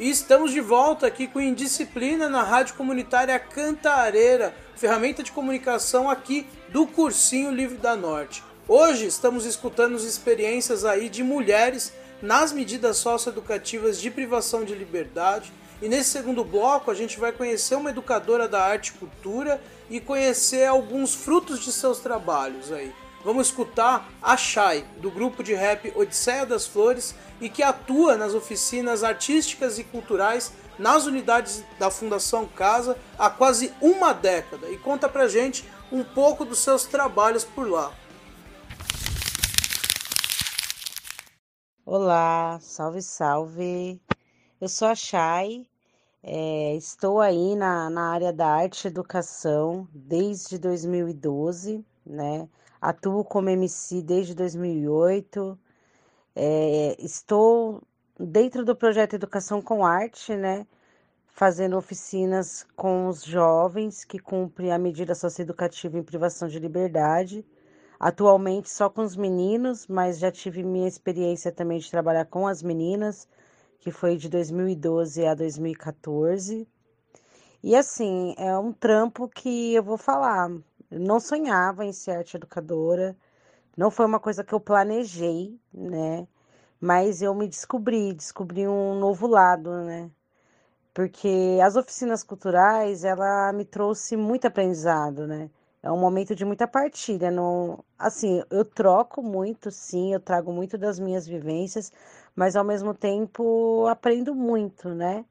E 0.00 0.08
estamos 0.10 0.52
de 0.52 0.60
volta 0.60 1.08
aqui 1.08 1.26
com 1.26 1.40
Indisciplina 1.40 2.28
na 2.28 2.44
Rádio 2.44 2.76
Comunitária 2.76 3.36
Cantareira, 3.38 4.54
ferramenta 4.76 5.24
de 5.24 5.32
comunicação 5.32 6.08
aqui 6.08 6.46
do 6.68 6.86
Cursinho 6.86 7.50
Livre 7.50 7.78
da 7.78 7.96
Norte. 7.96 8.47
Hoje 8.70 9.06
estamos 9.06 9.46
escutando 9.46 9.96
as 9.96 10.02
experiências 10.02 10.84
aí 10.84 11.08
de 11.08 11.22
mulheres 11.22 11.90
nas 12.20 12.52
medidas 12.52 12.98
socioeducativas 12.98 13.98
de 13.98 14.10
privação 14.10 14.62
de 14.62 14.74
liberdade. 14.74 15.50
E 15.80 15.88
nesse 15.88 16.10
segundo 16.10 16.44
bloco 16.44 16.90
a 16.90 16.94
gente 16.94 17.18
vai 17.18 17.32
conhecer 17.32 17.76
uma 17.76 17.88
educadora 17.88 18.46
da 18.46 18.62
arte 18.62 18.88
e 18.88 18.98
cultura 18.98 19.58
e 19.88 20.00
conhecer 20.00 20.66
alguns 20.66 21.14
frutos 21.14 21.60
de 21.60 21.72
seus 21.72 22.00
trabalhos 22.00 22.70
aí. 22.70 22.92
Vamos 23.24 23.46
escutar 23.46 24.06
a 24.20 24.36
Shai, 24.36 24.84
do 24.98 25.10
grupo 25.10 25.42
de 25.42 25.54
rap 25.54 25.90
Odisseia 25.96 26.44
das 26.44 26.66
Flores, 26.66 27.14
e 27.40 27.48
que 27.48 27.62
atua 27.62 28.18
nas 28.18 28.34
oficinas 28.34 29.02
artísticas 29.02 29.78
e 29.78 29.84
culturais 29.84 30.52
nas 30.78 31.06
unidades 31.06 31.64
da 31.78 31.90
Fundação 31.90 32.44
Casa 32.44 32.98
há 33.18 33.30
quase 33.30 33.72
uma 33.80 34.12
década 34.12 34.68
e 34.68 34.76
conta 34.76 35.08
pra 35.08 35.26
gente 35.26 35.64
um 35.90 36.04
pouco 36.04 36.44
dos 36.44 36.58
seus 36.58 36.84
trabalhos 36.84 37.44
por 37.44 37.66
lá. 37.66 37.94
Olá, 41.90 42.58
salve, 42.60 43.00
salve. 43.00 43.98
Eu 44.60 44.68
sou 44.68 44.88
a 44.88 44.94
Chay, 44.94 45.66
é, 46.22 46.74
estou 46.76 47.18
aí 47.18 47.56
na, 47.56 47.88
na 47.88 48.12
área 48.12 48.30
da 48.30 48.46
arte 48.46 48.84
e 48.84 48.88
educação 48.88 49.88
desde 49.90 50.58
2012, 50.58 51.82
né? 52.04 52.46
Atuo 52.78 53.24
como 53.24 53.48
MC 53.48 54.02
desde 54.02 54.34
2008, 54.34 55.58
é, 56.36 56.94
estou 56.98 57.82
dentro 58.20 58.66
do 58.66 58.76
projeto 58.76 59.14
Educação 59.14 59.62
com 59.62 59.82
Arte, 59.82 60.36
né? 60.36 60.66
Fazendo 61.26 61.78
oficinas 61.78 62.66
com 62.76 63.08
os 63.08 63.24
jovens 63.24 64.04
que 64.04 64.18
cumprem 64.18 64.72
a 64.72 64.78
medida 64.78 65.14
socioeducativa 65.14 65.96
em 65.96 66.02
privação 66.02 66.48
de 66.48 66.58
liberdade. 66.58 67.46
Atualmente 68.00 68.70
só 68.70 68.88
com 68.90 69.02
os 69.02 69.16
meninos, 69.16 69.86
mas 69.86 70.18
já 70.18 70.30
tive 70.30 70.62
minha 70.62 70.88
experiência 70.88 71.52
também 71.52 71.78
de 71.78 71.90
trabalhar 71.90 72.24
com 72.26 72.46
as 72.46 72.62
meninas, 72.62 73.28
que 73.80 73.90
foi 73.90 74.16
de 74.16 74.28
2012 74.28 75.26
a 75.26 75.34
2014. 75.34 76.66
E 77.62 77.76
assim, 77.76 78.34
é 78.38 78.56
um 78.58 78.72
trampo 78.72 79.28
que 79.28 79.74
eu 79.74 79.82
vou 79.82 79.98
falar. 79.98 80.50
Eu 80.90 81.00
não 81.00 81.20
sonhava 81.20 81.84
em 81.84 81.92
ser 81.92 82.12
arte 82.12 82.36
educadora 82.36 83.16
não 83.76 83.90
foi 83.90 84.06
uma 84.06 84.20
coisa 84.20 84.44
que 84.44 84.52
eu 84.54 84.60
planejei, 84.60 85.58
né? 85.72 86.26
Mas 86.80 87.22
eu 87.22 87.34
me 87.34 87.48
descobri, 87.48 88.12
descobri 88.12 88.68
um 88.68 88.98
novo 88.98 89.26
lado, 89.26 89.70
né? 89.84 90.10
porque 90.94 91.58
as 91.64 91.76
oficinas 91.76 92.24
culturais, 92.24 93.04
ela 93.04 93.52
me 93.52 93.64
trouxe 93.64 94.16
muito 94.16 94.46
aprendizado, 94.46 95.26
né? 95.28 95.50
É 95.82 95.90
um 95.92 95.98
momento 95.98 96.34
de 96.34 96.44
muita 96.44 96.66
partilha, 96.66 97.30
não, 97.30 97.84
assim, 97.98 98.42
eu 98.50 98.64
troco 98.64 99.22
muito, 99.22 99.70
sim, 99.70 100.12
eu 100.12 100.18
trago 100.20 100.52
muito 100.52 100.76
das 100.76 100.98
minhas 100.98 101.26
vivências, 101.26 101.92
mas 102.34 102.56
ao 102.56 102.64
mesmo 102.64 102.92
tempo 102.94 103.86
aprendo 103.86 104.34
muito, 104.34 104.88
né? 104.88 105.24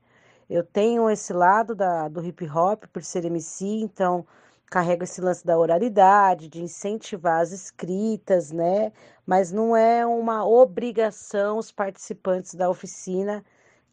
Eu 0.50 0.64
tenho 0.64 1.10
esse 1.10 1.34
lado 1.34 1.76
da, 1.76 2.08
do 2.08 2.24
hip 2.26 2.48
hop 2.50 2.86
por 2.94 3.04
ser 3.04 3.26
MC, 3.26 3.66
então 3.82 4.26
carrego 4.70 5.04
esse 5.04 5.22
lance 5.22 5.46
da 5.46 5.58
oralidade, 5.58 6.48
de 6.50 6.62
incentivar 6.64 7.42
as 7.42 7.52
escritas, 7.52 8.52
né? 8.52 8.92
Mas 9.26 9.52
não 9.52 9.76
é 9.76 10.06
uma 10.06 10.46
obrigação 10.48 11.58
os 11.58 11.72
participantes 11.72 12.56
da 12.56 12.70
oficina, 12.70 13.44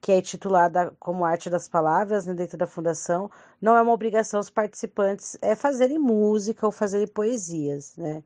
que 0.04 0.12
é 0.12 0.20
titulada 0.20 0.94
como 1.00 1.24
Arte 1.24 1.48
das 1.48 1.66
Palavras, 1.66 2.26
né, 2.26 2.34
dentro 2.34 2.58
da 2.58 2.66
fundação, 2.66 3.30
não 3.58 3.74
é 3.74 3.80
uma 3.80 3.92
obrigação 3.92 4.38
os 4.38 4.50
participantes 4.50 5.38
é 5.40 5.56
fazerem 5.56 5.98
música 5.98 6.66
ou 6.66 6.70
fazerem 6.70 7.06
poesias, 7.06 7.96
né? 7.96 8.22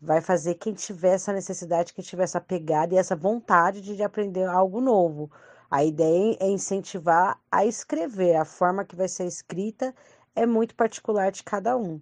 Vai 0.00 0.20
fazer 0.20 0.54
quem 0.54 0.72
tiver 0.72 1.14
essa 1.14 1.32
necessidade, 1.32 1.92
quem 1.94 2.04
tiver 2.04 2.22
essa 2.22 2.40
pegada 2.40 2.94
e 2.94 2.98
essa 2.98 3.16
vontade 3.16 3.80
de 3.82 4.04
aprender 4.04 4.44
algo 4.48 4.80
novo. 4.80 5.28
A 5.68 5.82
ideia 5.84 6.36
é 6.38 6.48
incentivar 6.48 7.40
a 7.50 7.66
escrever, 7.66 8.36
a 8.36 8.44
forma 8.44 8.84
que 8.84 8.94
vai 8.94 9.08
ser 9.08 9.26
escrita 9.26 9.92
é 10.36 10.46
muito 10.46 10.76
particular 10.76 11.32
de 11.32 11.42
cada 11.42 11.76
um. 11.76 12.00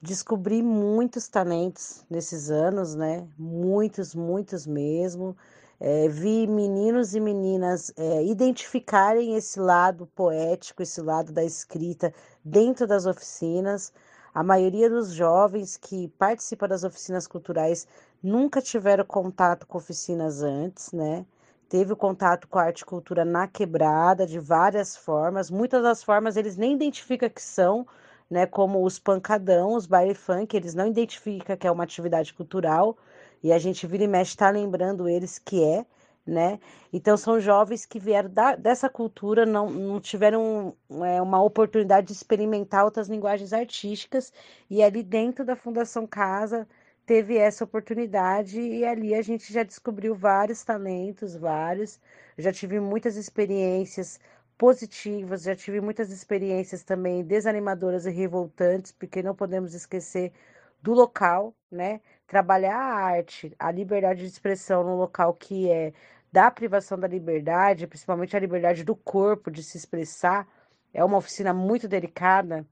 Descobri 0.00 0.62
muitos 0.62 1.26
talentos 1.26 2.04
nesses 2.08 2.50
anos, 2.50 2.94
né? 2.94 3.26
Muitos, 3.36 4.14
muitos 4.14 4.64
mesmo. 4.64 5.36
É, 5.80 6.08
vi 6.08 6.46
meninos 6.46 7.14
e 7.14 7.20
meninas 7.20 7.90
é, 7.96 8.22
identificarem 8.24 9.34
esse 9.34 9.58
lado 9.58 10.06
poético, 10.14 10.82
esse 10.82 11.00
lado 11.00 11.32
da 11.32 11.42
escrita 11.42 12.12
dentro 12.44 12.86
das 12.86 13.06
oficinas. 13.06 13.90
A 14.34 14.42
maioria 14.44 14.90
dos 14.90 15.12
jovens 15.12 15.76
que 15.78 16.08
participam 16.18 16.68
das 16.68 16.84
oficinas 16.84 17.26
culturais 17.26 17.86
nunca 18.22 18.60
tiveram 18.60 19.04
contato 19.04 19.66
com 19.66 19.78
oficinas 19.78 20.42
antes, 20.42 20.92
né? 20.92 21.24
Teve 21.68 21.92
o 21.92 21.96
contato 21.96 22.46
com 22.48 22.58
a 22.58 22.64
arte 22.64 22.80
e 22.80 22.84
cultura 22.84 23.24
na 23.24 23.48
quebrada 23.48 24.26
de 24.26 24.38
várias 24.38 24.96
formas. 24.96 25.50
Muitas 25.50 25.82
das 25.82 26.02
formas 26.02 26.36
eles 26.36 26.56
nem 26.56 26.74
identificam 26.74 27.30
que 27.30 27.42
são, 27.42 27.86
né? 28.28 28.44
Como 28.46 28.84
os 28.84 28.98
pancadão, 28.98 29.74
os 29.74 29.86
baile 29.86 30.14
funk, 30.14 30.54
eles 30.56 30.74
não 30.74 30.86
identificam 30.88 31.56
que 31.56 31.66
é 31.66 31.70
uma 31.70 31.84
atividade 31.84 32.34
cultural. 32.34 32.96
E 33.42 33.52
a 33.52 33.58
gente 33.58 33.86
vira 33.86 34.04
e 34.04 34.08
mexe 34.08 34.32
está 34.32 34.50
lembrando 34.50 35.08
eles 35.08 35.38
que 35.38 35.62
é, 35.62 35.84
né? 36.26 36.60
Então 36.92 37.16
são 37.16 37.40
jovens 37.40 37.86
que 37.86 37.98
vieram 37.98 38.30
da, 38.30 38.54
dessa 38.56 38.88
cultura, 38.88 39.46
não, 39.46 39.70
não 39.70 40.00
tiveram 40.00 40.76
é, 41.04 41.20
uma 41.22 41.42
oportunidade 41.42 42.08
de 42.08 42.12
experimentar 42.12 42.84
outras 42.84 43.08
linguagens 43.08 43.52
artísticas, 43.52 44.32
e 44.68 44.82
ali 44.82 45.02
dentro 45.02 45.44
da 45.44 45.56
Fundação 45.56 46.06
Casa 46.06 46.68
teve 47.06 47.36
essa 47.36 47.64
oportunidade 47.64 48.60
e 48.60 48.84
ali 48.84 49.14
a 49.14 49.22
gente 49.22 49.52
já 49.52 49.62
descobriu 49.64 50.14
vários 50.14 50.62
talentos, 50.62 51.34
vários. 51.34 52.00
Já 52.38 52.52
tive 52.52 52.78
muitas 52.78 53.16
experiências 53.16 54.20
positivas, 54.56 55.42
já 55.42 55.56
tive 55.56 55.80
muitas 55.80 56.10
experiências 56.10 56.84
também 56.84 57.24
desanimadoras 57.24 58.06
e 58.06 58.10
revoltantes, 58.10 58.92
porque 58.92 59.22
não 59.22 59.34
podemos 59.34 59.74
esquecer 59.74 60.32
do 60.82 60.92
local, 60.92 61.54
né? 61.70 62.00
Trabalhar 62.26 62.76
a 62.76 62.94
arte, 62.94 63.54
a 63.58 63.70
liberdade 63.70 64.20
de 64.20 64.26
expressão 64.26 64.84
num 64.84 64.96
local 64.96 65.34
que 65.34 65.70
é 65.70 65.92
da 66.32 66.50
privação 66.50 66.98
da 66.98 67.08
liberdade, 67.08 67.86
principalmente 67.86 68.36
a 68.36 68.40
liberdade 68.40 68.84
do 68.84 68.94
corpo 68.94 69.50
de 69.50 69.62
se 69.62 69.76
expressar, 69.76 70.46
é 70.92 71.04
uma 71.04 71.18
oficina 71.18 71.52
muito 71.52 71.88
delicada, 71.88 72.66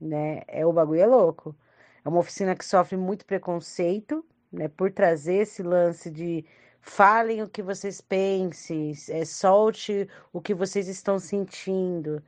né? 0.00 0.42
É 0.48 0.64
o 0.66 0.72
bagulho 0.72 1.00
é 1.00 1.06
louco. 1.06 1.54
É 2.04 2.08
uma 2.08 2.18
oficina 2.18 2.56
que 2.56 2.64
sofre 2.64 2.96
muito 2.96 3.24
preconceito, 3.24 4.24
né, 4.50 4.68
por 4.68 4.90
trazer 4.92 5.36
esse 5.36 5.62
lance 5.62 6.10
de 6.10 6.44
falem 6.80 7.42
o 7.42 7.48
que 7.48 7.62
vocês 7.62 8.00
pensem, 8.00 8.92
é, 9.08 9.24
solte 9.24 10.08
o 10.32 10.40
que 10.40 10.54
vocês 10.54 10.88
estão 10.88 11.18
sentindo. 11.18 12.22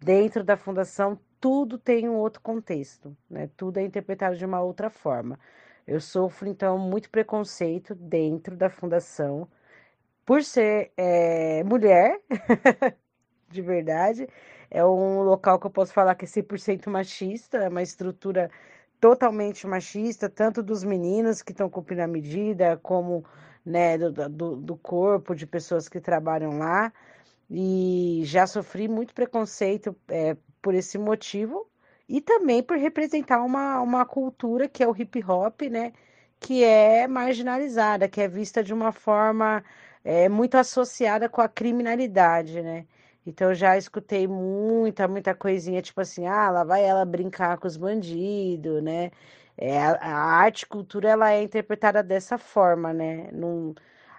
Dentro 0.00 0.42
da 0.42 0.56
fundação, 0.56 1.18
tudo 1.40 1.78
tem 1.78 2.08
um 2.08 2.16
outro 2.16 2.40
contexto, 2.42 3.16
né? 3.28 3.48
Tudo 3.56 3.78
é 3.78 3.82
interpretado 3.82 4.36
de 4.36 4.44
uma 4.44 4.60
outra 4.60 4.90
forma. 4.90 5.38
Eu 5.86 6.00
sofro, 6.00 6.48
então, 6.48 6.78
muito 6.78 7.10
preconceito 7.10 7.94
dentro 7.94 8.56
da 8.56 8.68
fundação 8.68 9.48
por 10.24 10.44
ser 10.44 10.92
é, 10.96 11.64
mulher, 11.64 12.20
de 13.48 13.62
verdade. 13.62 14.28
É 14.70 14.84
um 14.84 15.22
local 15.22 15.58
que 15.58 15.66
eu 15.66 15.70
posso 15.70 15.92
falar 15.92 16.14
que 16.14 16.24
é 16.24 16.28
100% 16.28 16.88
machista, 16.88 17.58
é 17.58 17.68
uma 17.68 17.82
estrutura 17.82 18.50
totalmente 19.00 19.66
machista, 19.66 20.28
tanto 20.28 20.62
dos 20.62 20.84
meninos 20.84 21.42
que 21.42 21.52
estão 21.52 21.68
cumprindo 21.68 22.02
a 22.02 22.06
medida, 22.06 22.76
como 22.82 23.24
né, 23.64 23.98
do, 23.98 24.12
do, 24.28 24.56
do, 24.56 24.76
corpo 24.76 25.34
de 25.34 25.46
pessoas 25.46 25.88
que 25.88 26.00
trabalham 26.00 26.58
lá. 26.58 26.92
E 27.50 28.22
já 28.24 28.46
sofri 28.46 28.86
muito 28.86 29.12
preconceito 29.14 29.96
é, 30.08 30.36
por 30.62 30.74
esse 30.74 30.98
motivo 30.98 31.66
e 32.08 32.20
também 32.20 32.62
por 32.62 32.76
representar 32.76 33.42
uma, 33.44 33.80
uma 33.80 34.04
cultura 34.04 34.68
que 34.68 34.82
é 34.82 34.88
o 34.88 34.96
hip 34.96 35.22
hop, 35.24 35.62
né? 35.70 35.92
Que 36.40 36.64
é 36.64 37.06
marginalizada, 37.08 38.08
que 38.08 38.20
é 38.20 38.28
vista 38.28 38.62
de 38.64 38.72
uma 38.74 38.92
forma 38.92 39.62
é, 40.04 40.28
muito 40.28 40.56
associada 40.56 41.28
com 41.28 41.40
a 41.40 41.48
criminalidade, 41.48 42.62
né? 42.62 42.86
Então 43.26 43.54
já 43.54 43.76
escutei 43.76 44.26
muita, 44.26 45.06
muita 45.06 45.34
coisinha, 45.34 45.82
tipo 45.82 46.00
assim, 46.00 46.26
ah, 46.26 46.50
lá 46.50 46.64
vai 46.64 46.82
ela 46.84 47.04
brincar 47.04 47.58
com 47.58 47.66
os 47.68 47.76
bandidos, 47.76 48.82
né? 48.82 49.10
É, 49.56 49.78
a, 49.78 50.14
arte 50.14 50.66
cultura 50.66 51.10
ela 51.10 51.32
é 51.32 51.42
interpretada 51.42 52.02
dessa 52.02 52.38
forma, 52.38 52.92
né? 52.92 53.30
Num, 53.32 53.74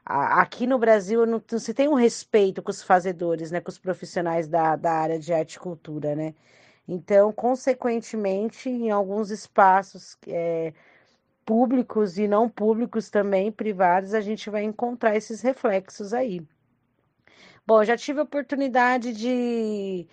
aqui 0.05 0.67
no 0.67 0.77
Brasil 0.79 1.25
não, 1.25 1.41
se 1.59 1.73
tem 1.73 1.87
um 1.87 1.93
respeito 1.93 2.61
com 2.61 2.71
os 2.71 2.81
fazedores, 2.81 3.51
né? 3.51 3.61
Com 3.61 3.69
os 3.69 3.77
profissionais 3.79 4.47
da, 4.47 4.75
da 4.75 4.91
área 4.91 5.19
de 5.19 5.33
arte 5.33 5.55
e 5.55 5.59
cultura, 5.59 6.15
né? 6.15 6.33
Então, 6.87 7.31
consequentemente, 7.31 8.69
em 8.69 8.91
alguns 8.91 9.31
espaços 9.31 10.17
é, 10.27 10.73
públicos 11.45 12.17
e 12.17 12.27
não 12.27 12.49
públicos 12.49 13.09
também, 13.09 13.51
privados, 13.51 14.13
a 14.13 14.21
gente 14.21 14.49
vai 14.49 14.63
encontrar 14.63 15.15
esses 15.15 15.41
reflexos 15.41 16.13
aí. 16.13 16.45
Bom, 17.65 17.83
já 17.83 17.95
tive 17.95 18.19
a 18.19 18.23
oportunidade 18.23 19.13
de 19.13 20.07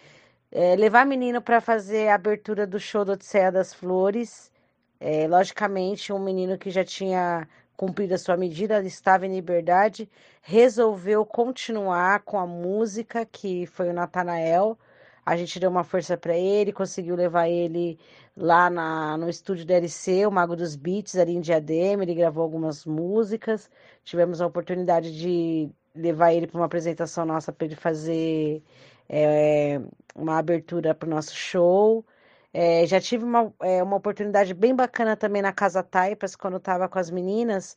é, 0.53 0.77
levar 0.77 1.07
menino 1.07 1.41
para 1.43 1.61
fazer 1.61 2.09
a 2.09 2.15
abertura 2.15 2.67
do 2.67 2.79
show 2.79 3.05
do 3.05 3.13
Odisseia 3.13 3.51
das 3.51 3.75
Flores. 3.75 4.53
É, 5.01 5.27
logicamente, 5.29 6.13
um 6.13 6.19
menino 6.19 6.59
que 6.59 6.71
já 6.71 6.85
tinha 6.85 7.49
cumprido 7.79 8.13
a 8.13 8.19
sua 8.19 8.37
medida, 8.37 8.83
estava 8.83 9.25
em 9.25 9.33
liberdade, 9.37 10.11
resolveu 10.43 11.25
continuar 11.25 12.23
com 12.25 12.37
a 12.37 12.45
música, 12.45 13.25
que 13.25 13.67
foi 13.67 13.89
o 13.89 13.93
Natanael. 13.93 14.77
A 15.25 15.37
gente 15.37 15.61
deu 15.61 15.71
uma 15.71 15.85
força 15.85 16.17
para 16.17 16.37
ele, 16.37 16.73
conseguiu 16.73 17.15
levar 17.15 17.49
ele 17.49 17.97
lá 18.37 18.69
na, 18.69 19.17
no 19.17 19.29
estúdio 19.29 19.65
da 19.65 19.75
LC, 19.75 20.27
o 20.27 20.31
Mago 20.33 20.57
dos 20.57 20.75
Beats, 20.75 21.15
ali 21.15 21.37
em 21.37 21.41
Diadema. 21.41 22.03
Ele 22.03 22.17
gravou 22.17 22.43
algumas 22.43 22.85
músicas. 22.85 23.71
Tivemos 24.03 24.41
a 24.41 24.47
oportunidade 24.47 25.17
de 25.17 25.71
levar 25.95 26.33
ele 26.33 26.49
para 26.49 26.59
uma 26.59 26.67
apresentação 26.67 27.25
nossa 27.25 27.53
para 27.53 27.67
ele 27.67 27.77
fazer 27.77 28.61
é, 29.09 29.81
uma 30.17 30.37
abertura 30.37 30.97
para 30.97 31.07
o 31.07 31.11
nosso 31.11 31.33
show. 31.33 32.05
É, 32.53 32.87
já 32.87 33.01
tive 33.01 33.25
uma, 33.25 33.53
é, 33.63 33.83
uma 33.83 33.97
oportunidade 33.97 34.55
bem 34.55 34.75
bacana 34.75 35.17
também 35.17 35.43
na 35.43 35.53
Casa 35.53 35.83
Taipas, 35.83 36.35
quando 36.37 36.57
estava 36.59 36.89
com 36.89 36.99
as 36.99 37.11
meninas, 37.11 37.77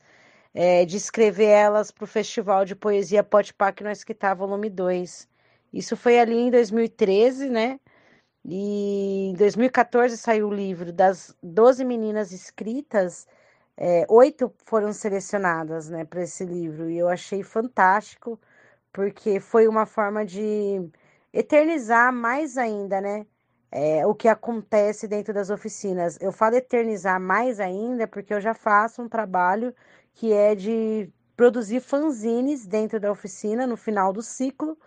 é, 0.53 0.85
de 0.85 0.97
escrever 0.97 1.45
elas 1.47 1.91
para 1.91 2.03
o 2.05 2.07
Festival 2.07 2.65
de 2.65 2.75
Poesia 2.75 3.23
Potpá 3.23 3.71
que 3.71 3.83
nós 3.83 4.03
quitava 4.03 4.45
volume 4.47 4.69
2. 4.69 5.29
Isso 5.73 5.97
foi 5.97 6.19
ali 6.19 6.35
em 6.35 6.51
2013, 6.51 7.49
né? 7.49 7.79
E 8.45 9.29
em 9.31 9.33
2014 9.35 10.17
saiu 10.17 10.49
o 10.49 10.53
livro 10.53 10.93
das 10.93 11.35
12 11.43 11.85
meninas 11.85 12.31
escritas 12.31 13.27
é, 13.77 14.05
oito 14.09 14.53
foram 14.65 14.93
selecionadas 14.93 15.89
né, 15.89 16.05
para 16.05 16.21
esse 16.23 16.45
livro 16.45 16.89
e 16.89 16.97
eu 16.97 17.09
achei 17.09 17.43
fantástico, 17.43 18.39
porque 18.93 19.39
foi 19.39 19.67
uma 19.67 19.85
forma 19.85 20.25
de 20.25 20.89
eternizar 21.33 22.13
mais 22.13 22.57
ainda 22.57 23.01
né, 23.01 23.25
é, 23.71 24.05
o 24.05 24.13
que 24.15 24.27
acontece 24.27 25.07
dentro 25.07 25.33
das 25.33 25.49
oficinas. 25.49 26.17
Eu 26.21 26.31
falo 26.31 26.55
eternizar 26.55 27.19
mais 27.19 27.59
ainda 27.59 28.07
porque 28.07 28.33
eu 28.33 28.41
já 28.41 28.53
faço 28.53 29.01
um 29.01 29.09
trabalho 29.09 29.73
que 30.13 30.33
é 30.33 30.55
de 30.55 31.09
produzir 31.35 31.79
fanzines 31.81 32.67
dentro 32.67 32.99
da 32.99 33.11
oficina 33.11 33.65
no 33.65 33.77
final 33.77 34.13
do 34.13 34.21
ciclo 34.21 34.77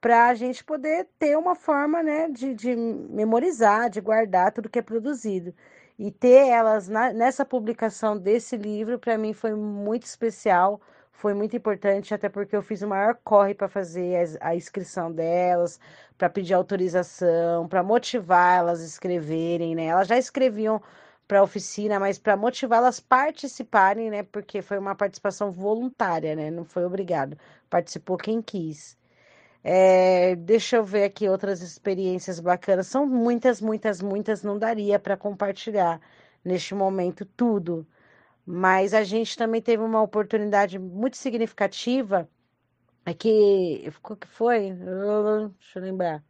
para 0.00 0.28
a 0.28 0.34
gente 0.34 0.62
poder 0.64 1.08
ter 1.18 1.36
uma 1.38 1.54
forma 1.54 2.02
né, 2.02 2.28
de, 2.28 2.54
de 2.54 2.76
memorizar, 2.76 3.88
de 3.88 4.00
guardar 4.00 4.52
tudo 4.52 4.68
que 4.68 4.78
é 4.78 4.82
produzido. 4.82 5.54
E 5.98 6.10
ter 6.10 6.48
elas 6.48 6.88
na, 6.88 7.12
nessa 7.12 7.44
publicação 7.44 8.18
desse 8.18 8.56
livro, 8.56 8.98
para 8.98 9.16
mim, 9.16 9.32
foi 9.32 9.54
muito 9.54 10.04
especial. 10.04 10.80
foi 11.12 11.32
muito 11.32 11.56
importante, 11.56 12.12
até 12.12 12.28
porque 12.28 12.54
eu 12.54 12.62
fiz 12.62 12.82
o 12.82 12.88
maior 12.88 13.18
corre 13.24 13.54
para 13.54 13.68
fazer 13.68 14.36
a 14.40 14.54
inscrição 14.54 15.10
delas, 15.12 15.80
para 16.18 16.28
pedir 16.30 16.54
autorização, 16.54 17.68
para 17.68 17.82
motivar 17.82 18.58
elas 18.58 18.80
a 18.80 18.84
escreverem, 18.84 19.74
né? 19.74 19.86
Elas 19.86 20.08
já 20.08 20.18
escreviam 20.18 20.80
para 21.26 21.40
a 21.40 21.42
oficina, 21.42 21.98
mas 21.98 22.18
para 22.18 22.36
motivá-las 22.36 23.00
participarem, 23.00 24.10
né? 24.10 24.22
Porque 24.22 24.62
foi 24.62 24.78
uma 24.78 24.94
participação 24.94 25.50
voluntária, 25.50 26.36
né? 26.36 26.50
Não 26.50 26.64
foi 26.64 26.84
obrigado. 26.84 27.36
Participou 27.70 28.16
quem 28.16 28.42
quis. 28.42 28.96
É, 29.62 30.36
deixa 30.36 30.76
eu 30.76 30.84
ver 30.84 31.04
aqui 31.04 31.28
outras 31.28 31.62
experiências 31.62 32.38
bacanas. 32.40 32.86
São 32.86 33.06
muitas, 33.06 33.60
muitas, 33.60 34.02
muitas. 34.02 34.42
Não 34.42 34.58
daria 34.58 34.98
para 34.98 35.16
compartilhar 35.16 36.00
neste 36.44 36.74
momento 36.74 37.24
tudo. 37.24 37.86
Mas 38.46 38.94
a 38.94 39.04
gente 39.04 39.36
também 39.36 39.62
teve 39.62 39.82
uma 39.82 40.02
oportunidade 40.02 40.78
muito 40.78 41.16
significativa. 41.16 42.28
É 43.06 43.12
que. 43.14 43.90
O 44.02 44.16
que 44.16 44.26
foi? 44.28 44.72
Deixa 44.72 45.78
eu 45.78 45.82
lembrar. 45.82 46.24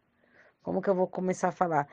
Como 0.62 0.82
que 0.82 0.90
eu 0.90 0.94
vou 0.94 1.08
começar 1.08 1.48
a 1.48 1.52
falar? 1.52 1.88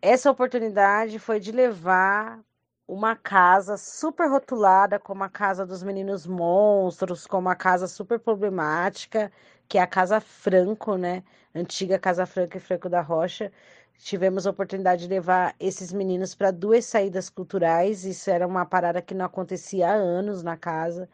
Essa 0.00 0.30
oportunidade 0.30 1.18
foi 1.18 1.40
de 1.40 1.52
levar 1.52 2.40
uma 2.86 3.16
casa 3.16 3.76
super 3.76 4.28
rotulada 4.30 4.98
como 4.98 5.24
a 5.24 5.28
casa 5.28 5.66
dos 5.66 5.82
meninos 5.82 6.26
monstros, 6.26 7.26
como 7.26 7.48
a 7.48 7.56
casa 7.56 7.88
super 7.88 8.18
problemática, 8.20 9.32
que 9.68 9.78
é 9.78 9.82
a 9.82 9.86
Casa 9.86 10.20
Franco, 10.20 10.96
né? 10.96 11.24
Antiga 11.54 11.98
Casa 11.98 12.24
Franco 12.26 12.56
e 12.56 12.60
Franco 12.60 12.88
da 12.88 13.00
Rocha. 13.00 13.52
Tivemos 13.98 14.46
a 14.46 14.50
oportunidade 14.50 15.02
de 15.02 15.08
levar 15.08 15.54
esses 15.58 15.92
meninos 15.92 16.34
para 16.34 16.50
duas 16.52 16.84
saídas 16.84 17.28
culturais. 17.30 18.04
Isso 18.04 18.30
era 18.30 18.46
uma 18.46 18.64
parada 18.66 19.02
que 19.02 19.14
não 19.14 19.24
acontecia 19.26 19.88
há 19.90 19.94
anos 19.94 20.42
na 20.42 20.56
casa. 20.56 21.08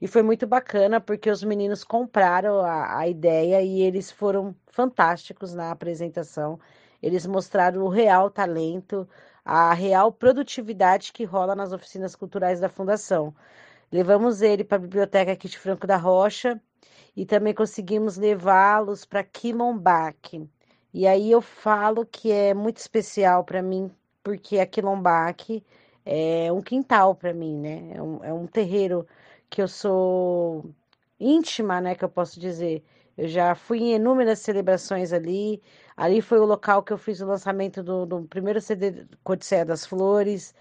E 0.00 0.06
foi 0.06 0.22
muito 0.22 0.46
bacana 0.46 1.00
porque 1.00 1.30
os 1.30 1.42
meninos 1.42 1.82
compraram 1.82 2.60
a, 2.60 2.98
a 2.98 3.08
ideia 3.08 3.60
e 3.62 3.82
eles 3.82 4.10
foram 4.10 4.54
fantásticos 4.66 5.54
na 5.54 5.70
apresentação. 5.70 6.58
Eles 7.02 7.26
mostraram 7.26 7.82
o 7.82 7.88
real 7.88 8.30
talento, 8.30 9.08
a 9.44 9.72
real 9.74 10.12
produtividade 10.12 11.12
que 11.12 11.24
rola 11.24 11.54
nas 11.56 11.72
oficinas 11.72 12.14
culturais 12.14 12.60
da 12.60 12.68
Fundação. 12.68 13.34
Levamos 13.90 14.42
ele 14.42 14.64
para 14.64 14.76
a 14.76 14.80
Biblioteca 14.80 15.32
aqui 15.32 15.48
de 15.48 15.58
Franco 15.58 15.86
da 15.86 15.96
Rocha 15.96 16.60
e 17.16 17.26
também 17.26 17.54
conseguimos 17.54 18.16
levá-los 18.16 19.04
para 19.04 19.24
Quilombaque. 19.24 20.48
E 20.92 21.06
aí 21.06 21.30
eu 21.30 21.40
falo 21.40 22.06
que 22.06 22.30
é 22.30 22.54
muito 22.54 22.78
especial 22.78 23.44
para 23.44 23.62
mim, 23.62 23.90
porque 24.22 24.58
a 24.58 24.66
Quilombaque 24.66 25.64
é 26.04 26.52
um 26.52 26.62
quintal 26.62 27.14
para 27.14 27.32
mim, 27.34 27.56
né? 27.58 27.92
É 27.94 28.02
um, 28.02 28.24
é 28.24 28.32
um 28.32 28.46
terreiro 28.46 29.06
que 29.50 29.62
eu 29.62 29.68
sou 29.68 30.74
íntima, 31.20 31.80
né? 31.80 31.94
Que 31.94 32.04
eu 32.04 32.08
posso 32.08 32.38
dizer. 32.40 32.84
Eu 33.16 33.28
já 33.28 33.54
fui 33.54 33.80
em 33.80 33.94
inúmeras 33.96 34.38
celebrações 34.38 35.12
ali, 35.12 35.60
Ali 35.98 36.22
foi 36.22 36.38
o 36.38 36.44
local 36.44 36.80
que 36.84 36.92
eu 36.92 36.96
fiz 36.98 37.20
o 37.20 37.26
lançamento 37.26 37.82
do, 37.82 38.06
do 38.06 38.22
primeiro 38.22 38.60
CD 38.60 39.04
Codiceia 39.24 39.64
das 39.64 39.84
Flores. 39.84 40.54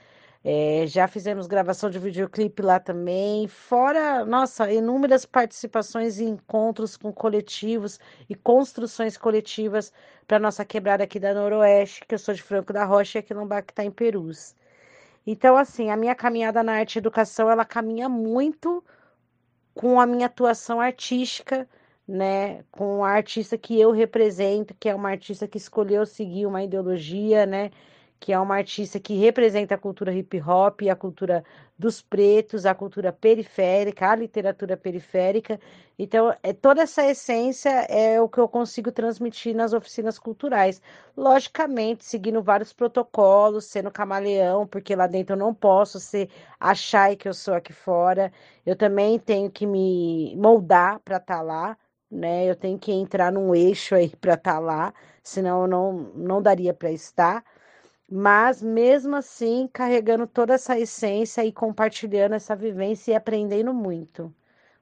É, 0.44 0.88
já 0.88 1.08
fizemos 1.08 1.46
gravação 1.46 1.92
de 1.92 2.00
videoclipe 2.00 2.64
lá 2.64 2.80
também. 2.80 3.48
Fora, 3.48 4.26
nossa, 4.26 4.72
inúmeras 4.74 5.28
participações 5.28 6.20
em 6.20 6.30
encontros 6.30 6.98
com 6.98 7.14
coletivos 7.14 8.00
e 8.28 8.34
construções 8.34 9.16
coletivas 9.16 9.94
para 10.28 10.40
nossa 10.40 10.66
quebrada 10.66 11.04
aqui 11.04 11.20
da 11.20 11.36
Noroeste, 11.36 12.04
que 12.08 12.16
eu 12.16 12.20
sou 12.20 12.34
de 12.34 12.42
Franco 12.42 12.74
da 12.74 12.84
Rocha 12.84 13.20
e 13.20 13.22
aqui 13.22 13.34
no 13.36 13.48
que 13.48 13.72
está 13.72 13.84
em 13.84 13.92
Perus. 13.92 14.56
Então, 15.28 15.58
assim, 15.58 15.92
a 15.92 15.98
minha 15.98 16.16
caminhada 16.16 16.64
na 16.64 16.74
arte 16.74 16.96
e 16.96 17.00
educação, 17.00 17.50
ela 17.52 17.66
caminha 17.66 18.10
muito 18.10 18.84
com 19.76 20.00
a 20.00 20.08
minha 20.08 20.26
atuação 20.28 20.82
artística 20.82 21.68
né, 22.08 22.64
com 22.72 23.04
a 23.04 23.10
artista 23.10 23.58
que 23.58 23.80
eu 23.80 23.92
represento, 23.92 24.74
que 24.80 24.88
é 24.88 24.96
uma 24.96 25.10
artista 25.10 25.48
que 25.48 25.58
escolheu 25.58 26.06
seguir 26.06 26.46
uma 26.46 26.64
ideologia, 26.64 27.46
né, 27.46 27.72
que 28.20 28.34
é 28.34 28.40
uma 28.40 28.56
artista 28.56 29.00
que 29.00 29.16
representa 29.16 29.76
a 29.76 29.78
cultura 29.78 30.14
hip 30.14 30.42
hop, 30.42 30.82
a 30.90 30.96
cultura 30.96 31.44
dos 31.78 32.02
pretos, 32.02 32.66
a 32.66 32.74
cultura 32.74 33.14
periférica, 33.14 34.10
a 34.10 34.16
literatura 34.16 34.76
periférica. 34.76 35.60
Então, 35.98 36.36
é 36.42 36.54
toda 36.54 36.82
essa 36.82 37.06
essência 37.06 37.70
é 37.90 38.20
o 38.22 38.28
que 38.30 38.40
eu 38.40 38.48
consigo 38.48 38.92
transmitir 38.92 39.56
nas 39.56 39.74
oficinas 39.74 40.18
culturais. 40.18 40.82
Logicamente, 41.16 42.06
seguindo 42.06 42.42
vários 42.42 42.74
protocolos, 42.74 43.66
sendo 43.66 43.92
camaleão, 43.92 44.66
porque 44.68 44.96
lá 44.96 45.08
dentro 45.08 45.34
eu 45.36 45.40
não 45.40 45.54
posso 45.54 46.00
ser 46.00 46.30
achar 46.60 47.16
que 47.16 47.28
eu 47.30 47.34
sou 47.34 47.54
aqui 47.54 47.74
fora. 47.74 48.32
Eu 48.66 48.76
também 48.76 49.20
tenho 49.20 49.52
que 49.52 49.66
me 49.66 50.36
moldar 50.38 51.00
para 51.02 51.18
estar 51.18 51.38
tá 51.38 51.42
lá 51.42 51.78
né? 52.10 52.50
Eu 52.50 52.56
tenho 52.56 52.80
que 52.80 52.92
entrar 52.92 53.32
num 53.32 53.54
eixo 53.54 53.96
aí 53.96 54.10
para 54.16 54.34
estar 54.36 54.54
tá 54.54 54.60
lá, 54.60 54.94
senão 55.24 55.64
eu 55.64 55.68
não, 55.68 55.94
não 56.16 56.42
daria 56.42 56.74
para 56.74 56.92
estar. 56.92 57.44
Mas 58.10 58.62
mesmo 58.62 59.16
assim, 59.16 59.68
carregando 59.72 60.28
toda 60.28 60.54
essa 60.54 60.78
essência 60.80 61.44
e 61.46 61.52
compartilhando 61.54 62.36
essa 62.36 62.56
vivência 62.56 63.12
e 63.12 63.16
aprendendo 63.16 63.74
muito. 63.74 64.34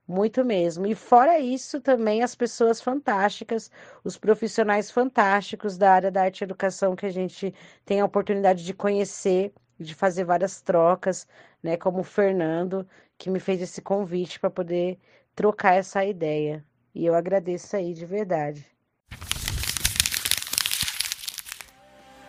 Muito 0.08 0.44
mesmo. 0.46 0.86
E 0.88 0.96
fora 0.96 1.40
isso, 1.40 1.82
também 1.82 2.24
as 2.24 2.36
pessoas 2.36 2.82
fantásticas, 2.82 3.72
os 4.04 4.18
profissionais 4.18 4.92
fantásticos 4.92 5.78
da 5.78 5.92
área 5.94 6.12
da 6.12 6.24
arte 6.24 6.42
e 6.42 6.46
educação 6.46 6.96
que 6.96 7.06
a 7.06 7.12
gente 7.12 7.54
tem 7.86 8.02
a 8.02 8.06
oportunidade 8.06 8.64
de 8.66 8.74
conhecer, 8.74 9.54
de 9.80 9.96
fazer 9.96 10.24
várias 10.26 10.62
trocas, 10.62 11.28
né? 11.64 11.78
Como 11.78 12.00
o 12.02 12.04
Fernando, 12.04 12.88
que 13.18 13.30
me 13.30 13.40
fez 13.40 13.62
esse 13.62 13.82
convite 13.82 14.40
para 14.40 14.50
poder 14.52 15.00
trocar 15.36 15.76
essa 15.76 16.06
ideia. 16.06 16.66
E 16.94 17.06
eu 17.06 17.16
agradeço 17.16 17.76
aí 17.76 17.94
de 17.94 18.06
verdade. 18.06 18.75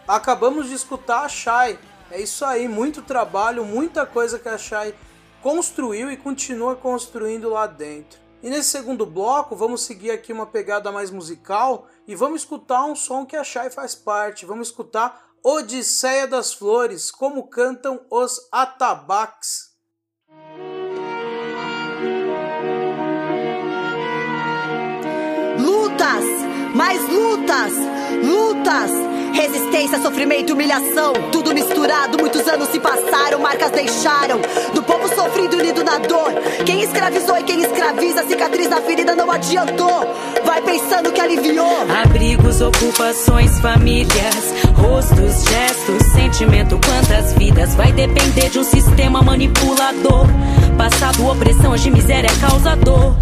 Acabamos 0.07 0.69
de 0.69 0.75
escutar 0.75 1.25
a 1.25 1.29
Shai. 1.29 1.79
É 2.11 2.21
isso 2.21 2.45
aí, 2.45 2.69
muito 2.69 3.03
trabalho, 3.03 3.65
muita 3.65 4.07
coisa 4.07 4.39
que 4.39 4.49
a 4.49 4.57
Shai 4.57 4.95
construiu 5.43 6.11
e 6.11 6.17
continua 6.17 6.77
construindo 6.77 7.51
lá 7.51 7.67
dentro. 7.67 8.21
E 8.43 8.49
nesse 8.49 8.71
segundo 8.71 9.05
bloco, 9.05 9.57
vamos 9.57 9.83
seguir 9.83 10.11
aqui 10.11 10.33
uma 10.33 10.47
pegada 10.47 10.93
mais 10.93 11.11
musical 11.11 11.89
e 12.07 12.15
vamos 12.15 12.43
escutar 12.43 12.85
um 12.85 12.95
som 12.95 13.27
que 13.27 13.37
a 13.37 13.43
Shai 13.43 13.71
faz 13.71 13.95
parte. 13.95 14.47
Vamos 14.47 14.69
escutar 14.69 15.27
Odisseia 15.43 16.27
das 16.27 16.53
Flores, 16.53 17.11
como 17.11 17.49
cantam 17.49 18.01
os 18.11 18.49
atabaques. 18.53 19.77
lutas, 25.97 26.25
mais 26.75 27.01
lutas, 27.09 27.73
lutas. 28.23 29.16
Resistência, 29.37 30.01
sofrimento, 30.01 30.55
humilhação, 30.55 31.13
tudo 31.31 31.53
misturado. 31.53 32.17
Muitos 32.19 32.49
anos 32.49 32.71
se 32.71 32.81
passaram, 32.81 33.39
marcas 33.39 33.71
deixaram. 33.71 34.41
Do 34.73 34.83
povo 34.83 35.15
sofrido, 35.15 35.59
unido 35.59 35.85
na 35.85 35.99
dor. 35.99 36.33
Quem 36.65 36.81
escravizou 36.81 37.37
e 37.37 37.43
quem 37.43 37.61
escraviza, 37.61 38.27
cicatriz 38.27 38.71
na 38.71 38.81
ferida 38.81 39.15
não 39.15 39.31
adiantou. 39.31 40.11
Vai 40.43 40.63
pensando 40.63 41.13
que 41.13 41.21
aliviou. 41.21 41.83
Abrigos, 42.03 42.63
ocupações, 42.63 43.61
famílias, 43.61 44.55
rostos, 44.75 45.45
gestos, 45.45 46.03
sentimento. 46.15 46.81
Quantas 46.83 47.35
vidas 47.35 47.75
vai 47.75 47.93
depender 47.93 48.49
de 48.49 48.59
um 48.59 48.65
sistema 48.65 49.21
manipulador? 49.21 50.27
Passado, 50.79 51.27
opressão, 51.27 51.73
hoje 51.73 51.91
miséria 51.91 52.31
causador 52.41 53.15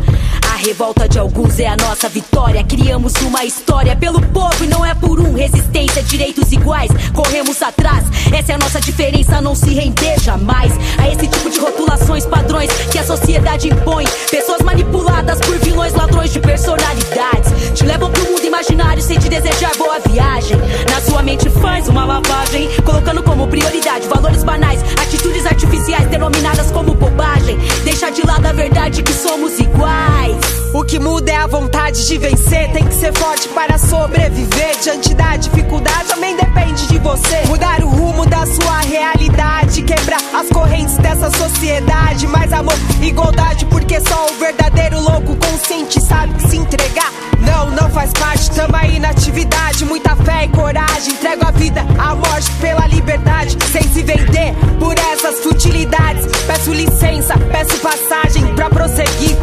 revolta 0.64 1.06
de 1.06 1.18
alguns 1.18 1.60
é 1.60 1.66
a 1.66 1.76
nossa 1.76 2.08
vitória. 2.08 2.64
Criamos 2.64 3.12
uma 3.20 3.44
história 3.44 3.94
pelo 3.94 4.20
povo 4.28 4.64
e 4.64 4.66
não 4.66 4.84
é 4.84 4.94
por 4.94 5.20
um. 5.20 5.34
Resistência, 5.34 6.02
direitos 6.02 6.50
iguais, 6.52 6.90
corremos 7.12 7.62
atrás. 7.62 8.04
Essa 8.32 8.52
é 8.52 8.54
a 8.54 8.58
nossa 8.58 8.80
diferença, 8.80 9.42
não 9.42 9.54
se 9.54 9.74
render 9.74 10.18
jamais 10.20 10.72
a 10.96 11.08
esse 11.10 11.26
tipo 11.26 11.50
de 11.50 11.60
rotulações, 11.60 12.24
padrões 12.24 12.70
que 12.90 12.98
a 12.98 13.04
sociedade 13.04 13.68
impõe. 13.68 14.06
Pessoas 14.30 14.62
manipuladas 14.62 15.38
por 15.40 15.58
vilões, 15.58 15.92
ladrões 15.92 16.32
de 16.32 16.40
personalidades. 16.40 17.52
Te 17.74 17.84
levam 17.84 18.10
pro 18.10 18.24
mundo 18.24 18.44
imaginário 18.46 19.02
sem 19.02 19.18
te 19.18 19.28
desejar 19.28 19.76
boa 19.76 19.98
viagem. 20.08 20.56
Na 20.90 21.00
sua 21.02 21.22
mente 21.22 21.50
faz 21.50 21.88
uma 21.88 22.06
lavagem, 22.06 22.70
colocando 22.82 23.22
como 23.22 23.46
prioridade 23.48 24.08
valores 24.08 24.42
banais, 24.42 24.80
atitudes 24.98 25.44
artificiais 25.44 26.08
denominadas 26.08 26.70
como 26.70 26.94
bobagem. 26.94 27.58
Deixa 27.84 28.10
de 28.10 28.26
lado 28.26 28.46
a 28.46 28.52
verdade 28.52 29.02
que 29.02 29.12
somos 29.12 29.58
iguais. 29.58 30.53
O 30.74 30.82
que 30.82 30.98
muda 30.98 31.30
é 31.30 31.36
a 31.36 31.46
vontade 31.46 32.04
de 32.04 32.18
vencer. 32.18 32.68
Tem 32.72 32.84
que 32.84 32.94
ser 32.94 33.12
forte 33.16 33.48
para 33.50 33.78
sobreviver. 33.78 34.76
Diante 34.82 35.14
da 35.14 35.36
dificuldade, 35.36 36.08
também 36.08 36.36
depende 36.36 36.88
de 36.88 36.98
você. 36.98 37.42
Mudar 37.46 37.80
o 37.84 37.88
rumo 37.88 38.26
da 38.26 38.44
sua 38.44 38.80
realidade. 38.80 39.82
Quebrar 39.82 40.20
as 40.34 40.48
correntes 40.48 40.98
dessa 40.98 41.30
sociedade. 41.30 42.26
Mais 42.26 42.52
amor, 42.52 42.74
igualdade, 43.00 43.66
porque 43.66 44.00
só 44.00 44.26
o 44.26 44.34
verdadeiro 44.40 44.98
louco 44.98 45.36
consciente 45.36 46.00
sabe 46.02 46.42
se 46.42 46.56
entregar. 46.56 47.12
Não, 47.38 47.70
não 47.70 47.88
faz 47.90 48.10
parte, 48.12 48.50
tamo 48.50 48.74
aí 48.74 48.98
na 48.98 49.10
atividade. 49.10 49.84
Muita 49.84 50.16
fé 50.16 50.46
e 50.46 50.48
coragem. 50.48 51.12
Entrego 51.12 51.46
a 51.46 51.52
vida, 51.52 51.86
a 51.96 52.16
morte 52.16 52.50
pela 52.60 52.84
liberdade. 52.88 53.56
Sem 53.70 53.82
se 53.92 54.02
vender 54.02 54.52
por 54.80 54.98
essas 54.98 55.38
futilidades. 55.38 56.26
Peço 56.48 56.72
licença, 56.72 57.38
peço 57.52 57.78
passagem 57.78 58.52
pra 58.56 58.68
prosseguir 58.68 59.36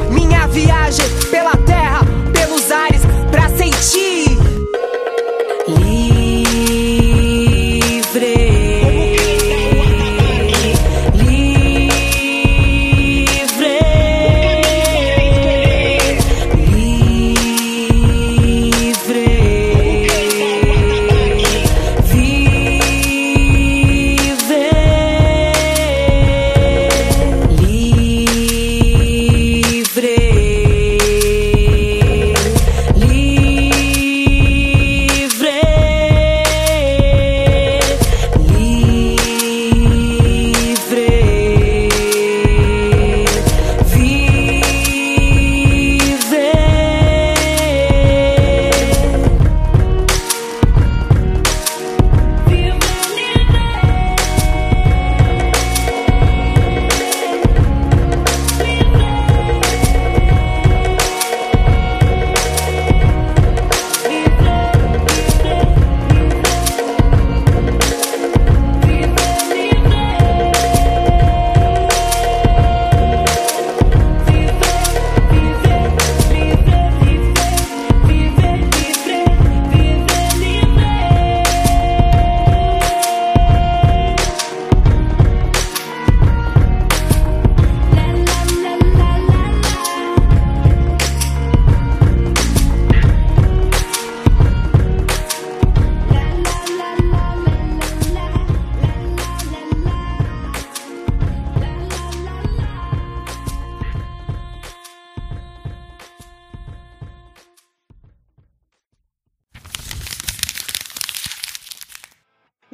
pela 1.26 1.56
terra, 1.58 2.02
pelos 2.34 2.72
ares, 2.72 3.02
pra 3.32 3.50
sentir. 3.50 4.51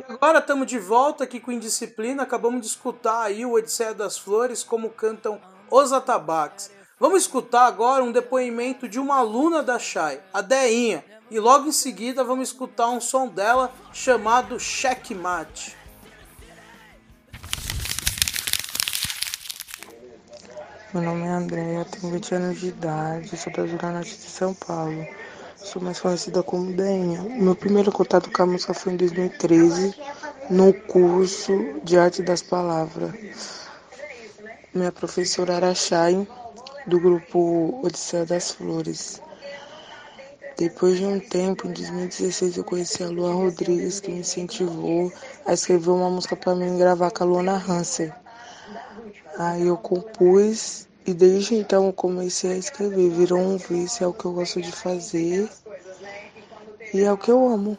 Agora 0.09 0.39
estamos 0.39 0.67
de 0.67 0.79
volta 0.79 1.25
aqui 1.25 1.37
com 1.37 1.51
Indisciplina. 1.51 2.23
Acabamos 2.23 2.61
de 2.61 2.67
escutar 2.67 3.23
aí 3.23 3.45
o 3.45 3.51
Odisseia 3.51 3.93
das 3.93 4.17
Flores, 4.17 4.63
como 4.63 4.89
cantam 4.89 5.37
os 5.69 5.91
atabaques. 5.91 6.71
Vamos 6.97 7.23
escutar 7.23 7.65
agora 7.65 8.05
um 8.05 8.11
depoimento 8.11 8.87
de 8.87 8.99
uma 9.01 9.17
aluna 9.17 9.61
da 9.61 9.77
Chay, 9.77 10.21
a 10.33 10.39
Deinha, 10.39 11.03
e 11.29 11.39
logo 11.41 11.67
em 11.67 11.73
seguida 11.73 12.23
vamos 12.23 12.47
escutar 12.47 12.87
um 12.87 13.01
som 13.01 13.27
dela 13.27 13.69
chamado 13.91 14.57
Checkmate. 14.57 15.75
Meu 20.93 21.03
nome 21.03 21.23
é 21.23 21.27
Andréa, 21.27 21.83
tenho 21.83 22.13
20 22.13 22.35
anos 22.35 22.59
de 22.61 22.67
idade, 22.67 23.37
sou 23.37 23.51
da 23.51 23.65
Zona 23.65 23.91
Norte 23.91 24.15
de 24.15 24.29
São 24.29 24.53
Paulo. 24.53 25.05
Sou 25.57 25.81
mais 25.81 25.99
conhecida 25.99 26.43
como 26.43 26.71
Deinha. 26.71 27.21
Meu 27.23 27.55
primeiro 27.55 27.91
contato 27.91 28.31
com 28.31 28.43
a 28.43 28.45
música 28.45 28.73
foi 28.73 28.93
em 28.93 28.97
2013, 28.97 29.95
no 30.49 30.71
curso 30.71 31.51
de 31.83 31.97
Arte 31.97 32.21
das 32.21 32.43
Palavras. 32.43 33.67
Minha 34.73 34.91
professora 34.91 35.53
era 35.53 35.73
Chay, 35.73 36.27
do 36.85 36.99
grupo 36.99 37.79
Odisseia 37.83 38.25
das 38.25 38.51
Flores. 38.51 39.21
Depois 40.57 40.97
de 40.97 41.05
um 41.05 41.19
tempo, 41.19 41.67
em 41.67 41.73
2016, 41.73 42.57
eu 42.57 42.63
conheci 42.63 43.03
a 43.03 43.09
Lua 43.09 43.33
Rodrigues, 43.33 43.99
que 43.99 44.11
me 44.11 44.19
incentivou 44.19 45.11
a 45.45 45.53
escrever 45.53 45.89
uma 45.89 46.09
música 46.09 46.35
para 46.35 46.55
mim 46.55 46.77
gravar 46.77 47.11
com 47.11 47.23
a 47.23 47.27
Luana 47.27 47.63
Hanser. 47.67 48.13
Aí 49.37 49.67
eu 49.67 49.77
compus 49.77 50.87
e 51.07 51.13
desde 51.13 51.55
então 51.55 51.87
eu 51.87 51.93
comecei 51.93 52.51
a 52.51 52.57
escrever. 52.57 53.09
Virou 53.09 53.39
um 53.39 53.57
vício, 53.57 54.03
é 54.03 54.07
o 54.07 54.13
que 54.13 54.25
eu 54.25 54.33
gosto 54.33 54.61
de 54.61 54.73
fazer 54.73 55.49
e 56.93 57.01
é 57.01 57.11
o 57.11 57.17
que 57.17 57.31
eu 57.31 57.47
amo. 57.47 57.77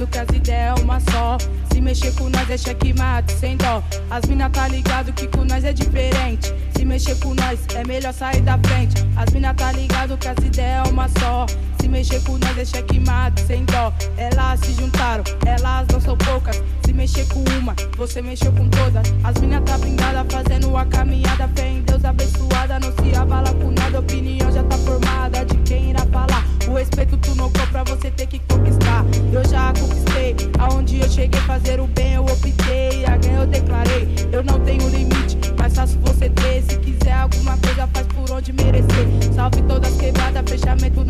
Ligado 0.00 0.06
que 0.06 0.18
as 0.18 0.28
ideias 0.28 0.78
é 0.78 0.82
uma 0.82 1.00
só. 1.00 1.36
Se 1.72 1.80
mexer 1.80 2.12
com 2.14 2.28
nós 2.28 2.48
é 2.50 2.56
checkmate, 2.56 3.32
sem 3.32 3.56
dó. 3.56 3.82
As 4.10 4.24
mina 4.26 4.48
tá 4.48 4.68
ligado 4.68 5.12
que 5.12 5.26
com 5.28 5.44
nós 5.44 5.64
é 5.64 5.72
diferente. 5.72 6.54
Se 6.76 6.84
mexer 6.84 7.16
com 7.16 7.34
nós 7.34 7.58
é 7.74 7.86
melhor 7.86 8.12
sair 8.12 8.40
da 8.42 8.58
frente. 8.58 9.06
As 9.16 9.32
mina 9.32 9.52
tá 9.54 9.72
ligado 9.72 10.16
que 10.16 10.28
as 10.28 10.38
ideias 10.38 10.86
é 10.86 10.90
uma 10.90 11.08
só. 11.08 11.46
Se 11.80 11.88
mexer 11.88 12.20
com 12.22 12.38
nós 12.38 12.56
é 12.56 12.64
checkmate, 12.64 13.42
sem 13.42 13.64
dó. 13.64 13.92
Elas 14.16 14.60
se 14.60 14.72
juntaram, 14.72 15.24
elas 15.46 15.86
não 15.92 16.00
são 16.00 16.16
poucas. 16.16 16.62
Se 16.84 16.92
mexer 16.92 17.26
com 17.28 17.42
uma, 17.58 17.74
você 17.96 18.22
mexeu 18.22 18.52
com 18.52 18.68
todas. 18.68 19.06
As 19.24 19.40
mina 19.40 19.60
tá 19.60 19.76
blindada, 19.78 20.24
fazendo 20.30 20.76
a 20.76 20.84
caminhada. 20.86 21.48
Fé 21.54 21.68
em 21.68 21.82
Deus 21.82 22.04
abençoada, 22.04 22.78
não 22.80 22.92
se 22.92 23.16
abala 23.16 23.52
com 23.54 23.70
nada. 23.70 24.00
Opinião 24.00 24.50
já 24.52 24.62
tá 24.62 24.78
formada 24.78 25.44
de 25.44 25.56
quem 25.58 25.90
irá 25.90 26.04
falar. 26.06 26.39
O 26.70 26.74
respeito 26.74 27.16
tu 27.16 27.34
não 27.34 27.50
compra, 27.50 27.82
você 27.82 28.12
tem 28.12 28.28
que 28.28 28.38
conquistar. 28.48 29.04
Eu 29.32 29.44
já 29.48 29.72
conquistei, 29.72 30.36
aonde 30.56 31.00
eu 31.00 31.08
cheguei, 31.08 31.40
fazer 31.40 31.80
o 31.80 31.86
bem 31.88 32.14
eu 32.14 32.22
optei. 32.22 33.04
A 33.06 33.16
ganho 33.16 33.40
eu 33.40 33.46
declarei, 33.48 34.08
eu 34.30 34.44
não 34.44 34.60
tenho 34.60 34.88
limite, 34.88 35.36
mas 35.58 35.74
faço 35.74 35.98
você 35.98 36.30
ter. 36.30 36.62
Se 36.62 36.78
quiser 36.78 37.12
alguma 37.12 37.58
coisa, 37.58 37.88
faz 37.88 38.06
por 38.06 38.30
onde 38.30 38.52
merecer. 38.52 39.34
Salve 39.34 39.62
todas 39.62 39.96
quebradas, 39.96 40.48
fechamento 40.48 41.04
na 41.04 41.09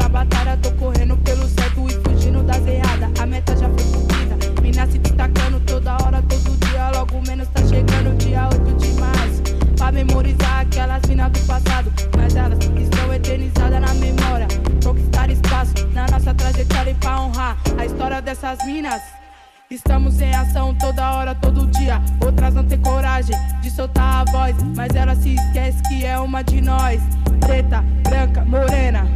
voz, 24.53 24.57
mas 24.77 24.95
ela 24.95 25.15
se 25.15 25.35
esquece 25.35 25.83
que 25.89 26.05
é 26.05 26.19
uma 26.19 26.43
de 26.43 26.61
nós. 26.61 27.01
Preta, 27.41 27.83
branca, 28.03 28.45
morena, 28.45 29.07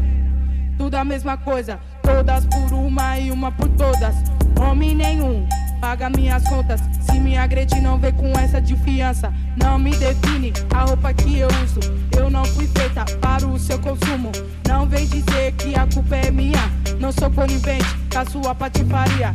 tudo 0.79 0.95
a 0.95 1.05
mesma 1.05 1.37
coisa. 1.37 1.79
Todas 2.03 2.45
por 2.47 2.73
uma 2.73 3.19
e 3.19 3.31
uma 3.31 3.51
por 3.53 3.69
todas. 3.71 4.15
Homem 4.61 4.95
nenhum 4.95 5.47
paga 5.81 6.09
minhas 6.09 6.43
contas. 6.45 6.81
Se 7.01 7.19
me 7.19 7.37
agredir, 7.37 7.83
não 7.83 7.99
vem 7.99 8.13
com 8.13 8.31
essa 8.39 8.61
de 8.61 8.77
fiança. 8.77 9.33
Não 9.57 9.79
me 9.79 9.91
define 9.91 10.53
a 10.73 10.85
roupa 10.85 11.13
que 11.13 11.39
eu 11.39 11.49
uso. 11.63 11.81
Eu 12.17 12.31
não 12.31 12.45
fui 12.45 12.67
feita 12.69 13.05
para 13.21 13.47
o 13.47 13.59
seu 13.59 13.79
consumo. 13.79 14.33
Não 14.67 14.87
vem 14.87 15.07
dizer 15.07 15.53
que 15.53 15.75
a 15.75 15.87
culpa 15.87 16.17
é 16.17 16.31
minha. 16.31 16.71
Não 16.99 17.13
sou 17.13 17.31
conivente 17.31 17.85
com 18.11 18.19
a 18.19 18.25
sua 18.25 18.55
patifaria. 18.55 19.35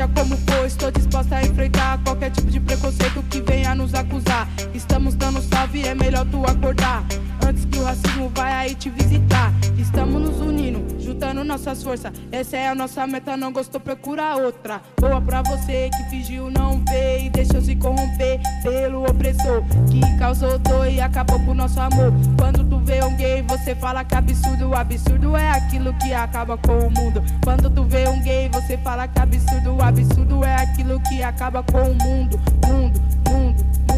Seja 0.00 0.12
como 0.14 0.34
for, 0.34 0.64
estou 0.64 0.90
disposta 0.90 1.36
a 1.36 1.42
enfrentar 1.42 2.02
qualquer 2.02 2.30
tipo 2.30 2.50
de 2.50 2.58
preconceito 2.58 3.22
que 3.28 3.42
venha 3.42 3.74
nos 3.74 3.92
acusar. 3.92 4.48
Estamos 4.72 5.14
dando 5.14 5.42
salve, 5.42 5.86
é 5.86 5.94
melhor 5.94 6.24
tu 6.30 6.42
acordar. 6.46 7.04
Antes 7.46 7.64
que 7.64 7.78
o 7.78 7.84
racismo 7.84 8.30
vai 8.34 8.52
aí 8.52 8.74
te 8.74 8.90
visitar. 8.90 9.52
Estamos 9.78 10.20
nos 10.20 10.40
unindo, 10.40 11.00
juntando 11.00 11.42
nossas 11.44 11.82
forças. 11.82 12.12
Essa 12.30 12.56
é 12.56 12.68
a 12.68 12.74
nossa 12.74 13.06
meta, 13.06 13.36
não 13.36 13.52
gostou, 13.52 13.80
procura 13.80 14.36
outra. 14.36 14.80
Boa 15.00 15.20
pra 15.20 15.42
você 15.42 15.90
que 15.90 16.10
fingiu 16.10 16.50
não 16.50 16.82
ver 16.84 17.24
e 17.24 17.30
deixou 17.30 17.60
se 17.60 17.74
corromper 17.76 18.40
pelo 18.62 19.04
opressor 19.04 19.62
que 19.90 20.00
causou 20.18 20.58
dor 20.58 20.88
e 20.88 21.00
acabou 21.00 21.40
com 21.40 21.54
nosso 21.54 21.80
amor. 21.80 22.12
Quando 22.38 22.64
tu 22.64 22.78
vê 22.78 23.02
um 23.02 23.16
gay, 23.16 23.42
você 23.42 23.74
fala 23.74 24.04
que 24.04 24.14
absurdo. 24.14 24.68
O 24.68 24.74
absurdo 24.74 25.36
é 25.36 25.50
aquilo 25.50 25.92
que 25.94 26.12
acaba 26.12 26.56
com 26.58 26.78
o 26.78 26.90
mundo. 26.90 27.22
Quando 27.42 27.70
tu 27.70 27.84
vê 27.84 28.08
um 28.08 28.20
gay, 28.22 28.48
você 28.48 28.78
fala 28.78 29.08
que 29.08 29.18
absurdo. 29.18 29.74
O 29.74 29.82
absurdo 29.82 30.44
é 30.44 30.54
aquilo 30.54 31.00
que 31.00 31.22
acaba 31.22 31.62
com 31.62 31.82
o 31.82 31.94
mundo. 31.94 32.40
Mundo, 32.66 33.00
mundo, 33.28 33.60
mundo. 33.66 33.89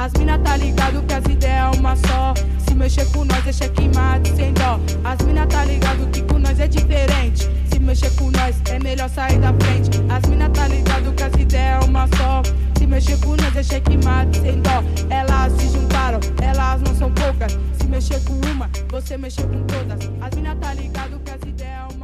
As 0.00 0.14
mina 0.14 0.38
tá 0.38 0.56
ligado 0.56 1.02
que 1.02 1.12
as 1.12 1.24
ideias 1.26 1.76
é 1.76 1.78
uma 1.78 1.94
só. 1.94 2.32
Se 2.66 2.74
mexer 2.74 3.04
com 3.12 3.22
nós 3.22 3.46
é 3.46 3.52
checkmate 3.52 4.34
sem 4.34 4.54
dó. 4.54 4.80
As 5.04 5.18
mina 5.26 5.46
tá 5.46 5.62
ligado 5.66 6.10
que 6.10 6.22
com 6.22 6.38
nós 6.38 6.58
é 6.58 6.66
diferente. 6.66 7.46
Se 7.70 7.78
mexer 7.78 8.10
com 8.16 8.30
nós 8.30 8.56
é 8.70 8.78
melhor 8.78 9.10
sair 9.10 9.38
da 9.38 9.52
frente. 9.52 9.90
As 10.08 10.26
mina 10.30 10.48
tá 10.48 10.68
ligado 10.68 11.12
que 11.14 11.22
as 11.22 11.34
ideias 11.34 11.84
é 11.84 11.86
uma 11.86 12.08
só. 12.16 12.40
Se 12.78 12.86
mexer 12.86 13.18
com 13.20 13.36
nós 13.36 13.54
é 13.54 13.62
checkmate 13.62 14.40
sem 14.40 14.62
dó. 14.62 14.82
Elas 15.10 15.52
se 15.60 15.68
juntaram, 15.68 16.20
elas 16.40 16.80
não 16.80 16.94
são 16.94 17.12
poucas. 17.12 17.58
Se 17.78 17.86
mexer 17.86 18.24
com 18.24 18.40
uma, 18.50 18.70
você 18.88 19.18
mexeu 19.18 19.46
com 19.48 19.62
todas. 19.64 20.10
As 20.18 20.34
mina 20.34 20.56
tá 20.56 20.72
ligado 20.72 21.20
que 21.22 21.30
as 21.30 21.42
ideias 21.42 21.72
é 21.74 21.94
uma 21.94 21.99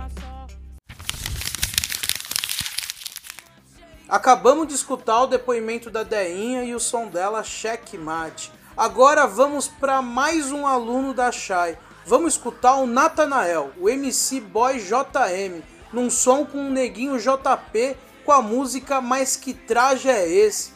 Acabamos 4.09 4.69
de 4.69 4.75
escutar 4.75 5.23
o 5.23 5.27
depoimento 5.27 5.91
da 5.91 6.05
Deinha 6.05 6.63
e 6.63 6.73
o 6.77 6.79
som 6.79 7.09
dela 7.09 7.43
Checkmate. 7.43 8.53
Agora 8.77 9.27
vamos 9.27 9.67
para 9.67 10.01
mais 10.01 10.53
um 10.53 10.65
aluno 10.65 11.13
da 11.13 11.33
Shai. 11.33 11.77
Vamos 12.07 12.35
escutar 12.35 12.77
o 12.77 12.87
Natanael, 12.87 13.73
o 13.81 13.89
MC 13.89 14.41
Boy 14.41 14.79
JM, 14.79 15.61
num 15.93 16.09
som 16.09 16.47
com 16.47 16.69
o 16.69 16.71
neguinho 16.71 17.19
JP 17.19 17.97
com 18.25 18.31
a 18.31 18.41
música 18.41 19.01
Mas 19.01 19.35
Que 19.35 19.53
Traje 19.53 20.09
é 20.09 20.29
Esse? 20.29 20.76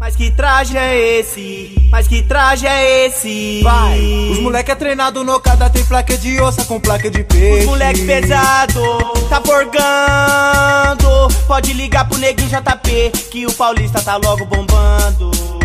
Mas 0.00 0.16
que 0.16 0.30
traje 0.30 0.78
é 0.78 1.18
esse? 1.18 1.76
Mas 1.90 2.08
que 2.08 2.22
traje 2.22 2.66
é 2.66 3.06
esse? 3.06 3.60
Vai! 3.62 4.00
Os 4.32 4.38
moleque 4.38 4.70
é 4.70 4.74
treinado 4.74 5.22
no 5.22 5.38
cada 5.38 5.68
tem 5.68 5.84
placa 5.84 6.16
de 6.16 6.40
ossa 6.40 6.64
com 6.64 6.80
placa 6.80 7.10
de 7.10 7.22
peixe. 7.22 7.60
Os 7.60 7.66
moleque 7.66 8.06
pesado, 8.06 8.80
tá 9.28 9.42
forgando. 9.44 11.28
Pode 11.46 11.74
ligar 11.74 12.08
pro 12.08 12.16
neguinho 12.16 12.48
JP, 12.48 13.10
que 13.30 13.46
o 13.46 13.52
paulista 13.52 14.00
tá 14.00 14.16
logo 14.16 14.46
bombando. 14.46 15.59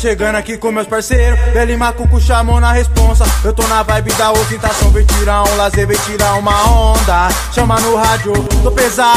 Chegando 0.00 0.36
aqui 0.36 0.56
com 0.56 0.72
meus 0.72 0.86
parceiros. 0.86 1.38
Beli 1.52 1.76
Macuco 1.76 2.18
chamou 2.20 2.58
na 2.58 2.72
responsa. 2.72 3.24
Eu 3.44 3.52
tô 3.52 3.66
na 3.66 3.82
vibe 3.82 4.12
da 4.14 4.32
ostentação. 4.32 4.90
Vem 4.90 5.04
tirar 5.04 5.44
um 5.44 5.56
lazer, 5.56 5.86
vem 5.86 5.98
tirar 5.98 6.34
uma 6.38 6.70
onda. 6.70 7.28
Chama 7.52 7.78
no 7.80 7.96
rádio, 7.96 8.32
tô 8.62 8.70
pesado. 8.70 9.10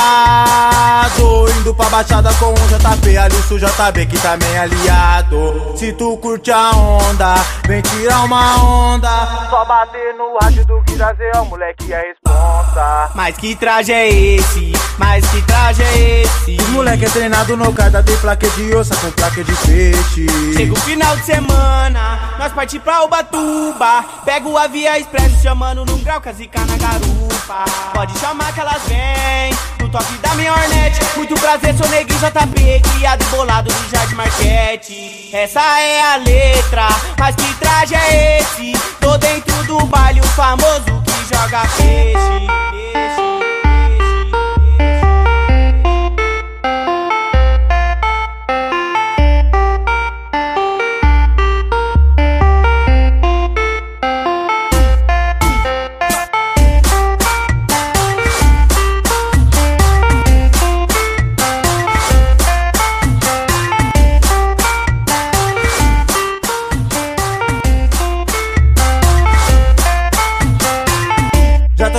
Indo 1.59 1.73
pra 1.73 1.89
baixada 1.89 2.34
com 2.34 2.51
um 2.51 2.53
JP. 2.53 3.17
Ali 3.17 3.36
o 3.36 3.59
JB 3.59 4.05
que 4.07 4.19
também 4.19 4.49
é 4.55 4.59
aliado. 4.59 5.73
Se 5.77 5.93
tu 5.93 6.17
curte 6.17 6.51
a 6.51 6.71
onda, 6.71 7.36
vem 7.65 7.81
tirar 7.81 8.25
uma 8.25 8.63
onda. 8.63 9.47
Só 9.49 9.63
bater 9.65 10.13
no 10.15 10.38
rádio 10.41 10.65
do 10.65 10.81
Guirazeão, 10.81 11.45
moleque 11.45 11.93
é 11.93 12.01
responsa. 12.01 13.11
Mas 13.15 13.38
que 13.38 13.55
traje 13.55 13.93
é 13.93 14.09
esse? 14.09 14.73
Mas 14.97 15.25
que 15.27 15.41
traje 15.43 15.81
é 15.81 16.21
esse? 16.23 16.57
Os 16.59 16.69
moleque 16.69 17.05
é 17.05 17.09
treinado 17.09 17.55
no 17.55 17.71
cada 17.73 18.03
tem 18.03 18.17
placa 18.17 18.49
de 18.49 18.75
ossa 18.75 18.95
com 18.97 19.11
placa 19.11 19.43
de 19.43 19.53
peixe. 19.53 20.25
Chega 20.55 20.72
o 20.74 20.76
final 20.78 21.15
de 21.17 21.26
semana, 21.26 22.36
nós 22.39 22.51
parti 22.51 22.80
pra 22.80 23.03
Ubatuba. 23.03 24.03
Pega 24.26 24.47
o 24.47 24.57
Avia 24.57 24.99
Expresso 24.99 25.41
chamando 25.41 25.86
num 25.86 26.03
grau, 26.03 26.19
casica 26.19 26.59
na 26.65 26.76
garupa. 26.78 27.65
Pode 27.93 28.17
chamar 28.17 28.51
que 28.53 28.59
elas 28.59 28.82
vêm, 28.88 29.53
no 29.80 29.89
toque 29.89 30.17
da 30.17 30.34
minha 30.36 30.51
Hornet. 30.51 30.99
Muito 31.15 31.36
prazer, 31.36 31.76
sou 31.78 31.88
neguinho 31.89 32.19
JP, 32.19 32.82
criado 32.91 33.21
e 33.21 33.26
bolado 33.26 33.69
do 33.71 33.89
Jardim 33.89 34.15
Marquete. 34.15 35.30
Essa 35.32 35.61
é 35.80 36.01
a 36.01 36.15
letra, 36.17 36.88
mas 37.19 37.36
que 37.36 37.53
traje 37.55 37.95
é 37.95 38.39
esse? 38.39 38.74
Tô 38.99 39.17
dentro 39.17 39.63
do 39.65 39.86
baile, 39.86 40.21
o 40.21 40.28
famoso 40.30 41.03
que 41.05 41.36
joga 41.36 41.61
peixe. 41.78 42.47
peixe. 42.91 43.32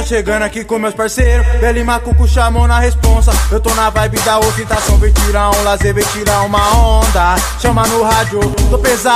Chegando 0.05 0.43
aqui 0.43 0.65
com 0.65 0.79
meus 0.79 0.95
parceiros. 0.95 1.47
Beli 1.61 1.83
Macuco 1.83 2.29
chamou 2.29 2.67
na 2.67 2.79
responsa. 2.79 3.33
Eu 3.51 3.61
tô 3.61 3.73
na 3.75 3.91
vibe 3.91 4.19
da 4.21 4.39
ostentação. 4.39 4.99
Vem 4.99 5.13
tirar 5.13 5.51
um 5.51 5.63
lazer, 5.65 5.95
vem 5.95 6.05
tirar 6.07 6.43
uma 6.43 6.77
onda. 6.77 7.37
Chama 7.61 7.87
no 7.87 8.03
rádio, 8.03 8.41
tô 8.71 8.79
pesado. 8.79 9.15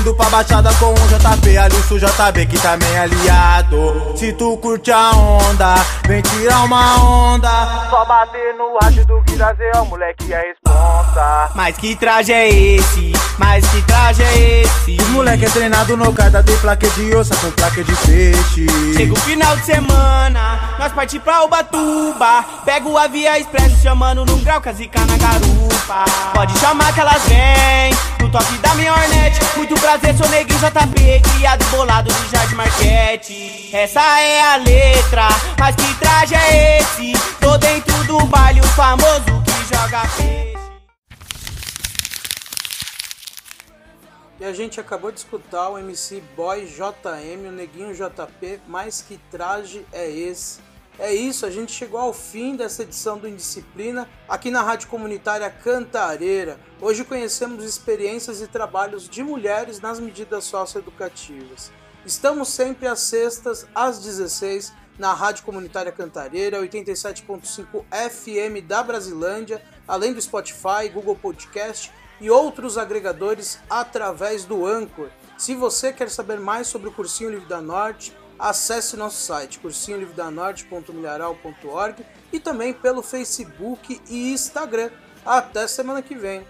Indo 0.00 0.14
pra 0.14 0.28
baixada 0.30 0.70
com 0.74 0.90
um 0.92 0.94
JP. 0.94 1.58
Ali 1.58 1.76
o 1.76 1.98
JB 1.98 2.46
que 2.46 2.58
também 2.60 2.90
é 2.94 3.00
aliado. 3.00 4.12
Se 4.16 4.32
tu 4.32 4.56
curte 4.58 4.90
a 4.90 5.10
onda, 5.10 5.74
vem 6.06 6.22
tirar 6.22 6.64
uma 6.64 7.02
onda. 7.02 7.88
Só 7.90 8.04
bater 8.04 8.54
no 8.54 8.78
rádio 8.82 9.04
do 9.06 9.20
Guirazeão, 9.22 9.86
moleque 9.86 10.32
é 10.32 10.38
responsa. 10.38 10.69
Mas 11.54 11.76
que 11.76 11.94
traje 11.94 12.32
é 12.32 12.48
esse? 12.48 13.12
Mas 13.38 13.68
que 13.68 13.82
traje 13.82 14.22
é 14.22 14.62
esse? 14.62 14.96
Os 15.00 15.08
moleque 15.08 15.44
é 15.44 15.50
treinado 15.50 15.96
no 15.96 16.12
cada 16.12 16.42
tem 16.42 16.56
placa 16.56 16.88
de 16.88 17.14
ossa 17.14 17.36
com 17.36 17.50
placa 17.50 17.84
de 17.84 17.94
peixe. 17.96 18.66
Chega 18.96 19.12
o 19.12 19.16
final 19.20 19.56
de 19.56 19.66
semana, 19.66 20.76
nós 20.78 20.92
parti 20.92 21.18
pra 21.18 21.44
Ubatuba. 21.44 22.44
Pega 22.64 22.88
o 22.88 22.96
Avia 22.96 23.38
Expresso 23.38 23.76
chamando 23.82 24.24
num 24.24 24.42
grau, 24.42 24.60
casica 24.60 25.00
na 25.00 25.16
garupa. 25.16 26.04
Pode 26.32 26.58
chamar 26.58 26.92
que 26.94 27.00
elas 27.00 27.22
vêm, 27.24 27.94
no 28.20 28.30
toque 28.30 28.56
da 28.58 28.74
minha 28.74 28.92
Hornet. 28.92 29.38
Muito 29.56 29.74
prazer, 29.80 30.16
sou 30.16 30.28
neguinho 30.28 30.58
JP, 30.58 31.20
criado 31.34 31.64
bolado 31.70 32.12
do 32.12 32.30
Jardim 32.30 32.54
Marquete. 32.54 33.70
Essa 33.72 34.00
é 34.20 34.40
a 34.40 34.56
letra, 34.56 35.28
mas 35.58 35.74
que 35.76 35.94
traje 35.94 36.34
é 36.34 36.80
esse? 36.80 37.12
Tô 37.40 37.58
dentro 37.58 38.04
do 38.04 38.18
baile, 38.26 38.60
o 38.60 38.68
famoso 38.68 39.42
que 39.44 39.74
joga 39.74 40.00
peixe. 40.16 40.59
E 44.40 44.44
a 44.46 44.54
gente 44.54 44.80
acabou 44.80 45.12
de 45.12 45.18
escutar 45.18 45.68
o 45.68 45.76
MC 45.76 46.22
Boy 46.34 46.64
JM, 46.64 47.46
o 47.46 47.52
Neguinho 47.52 47.94
JP, 47.94 48.62
mas 48.66 49.02
que 49.02 49.20
traje 49.30 49.84
é 49.92 50.10
esse? 50.10 50.60
É 50.98 51.12
isso, 51.12 51.44
a 51.44 51.50
gente 51.50 51.72
chegou 51.72 52.00
ao 52.00 52.14
fim 52.14 52.56
dessa 52.56 52.82
edição 52.82 53.18
do 53.18 53.28
Indisciplina 53.28 54.08
aqui 54.26 54.50
na 54.50 54.62
Rádio 54.62 54.88
Comunitária 54.88 55.50
Cantareira. 55.50 56.58
Hoje 56.80 57.04
conhecemos 57.04 57.62
experiências 57.62 58.40
e 58.40 58.46
trabalhos 58.46 59.06
de 59.10 59.22
mulheres 59.22 59.78
nas 59.78 60.00
medidas 60.00 60.44
socioeducativas. 60.44 61.70
Estamos 62.06 62.48
sempre 62.48 62.88
às 62.88 63.00
sextas, 63.00 63.66
às 63.74 63.98
16 63.98 64.72
na 64.98 65.12
Rádio 65.12 65.44
Comunitária 65.44 65.92
Cantareira, 65.92 66.62
87.5 66.62 67.84
FM 67.90 68.66
da 68.66 68.82
Brasilândia, 68.82 69.62
além 69.86 70.14
do 70.14 70.20
Spotify, 70.20 70.88
Google 70.90 71.16
Podcast 71.16 71.92
e 72.20 72.30
outros 72.30 72.76
agregadores 72.76 73.58
através 73.68 74.44
do 74.44 74.66
Anchor. 74.66 75.08
Se 75.38 75.54
você 75.54 75.92
quer 75.92 76.10
saber 76.10 76.38
mais 76.38 76.66
sobre 76.66 76.88
o 76.88 76.92
Cursinho 76.92 77.30
Livre 77.30 77.46
da 77.46 77.62
Norte, 77.62 78.12
acesse 78.38 78.96
nosso 78.96 79.20
site 79.20 79.58
cursinholivredanorte.milharal.org 79.58 82.04
e 82.32 82.40
também 82.40 82.72
pelo 82.72 83.02
Facebook 83.02 84.00
e 84.08 84.32
Instagram. 84.32 84.90
Até 85.24 85.66
semana 85.66 86.02
que 86.02 86.14
vem! 86.14 86.46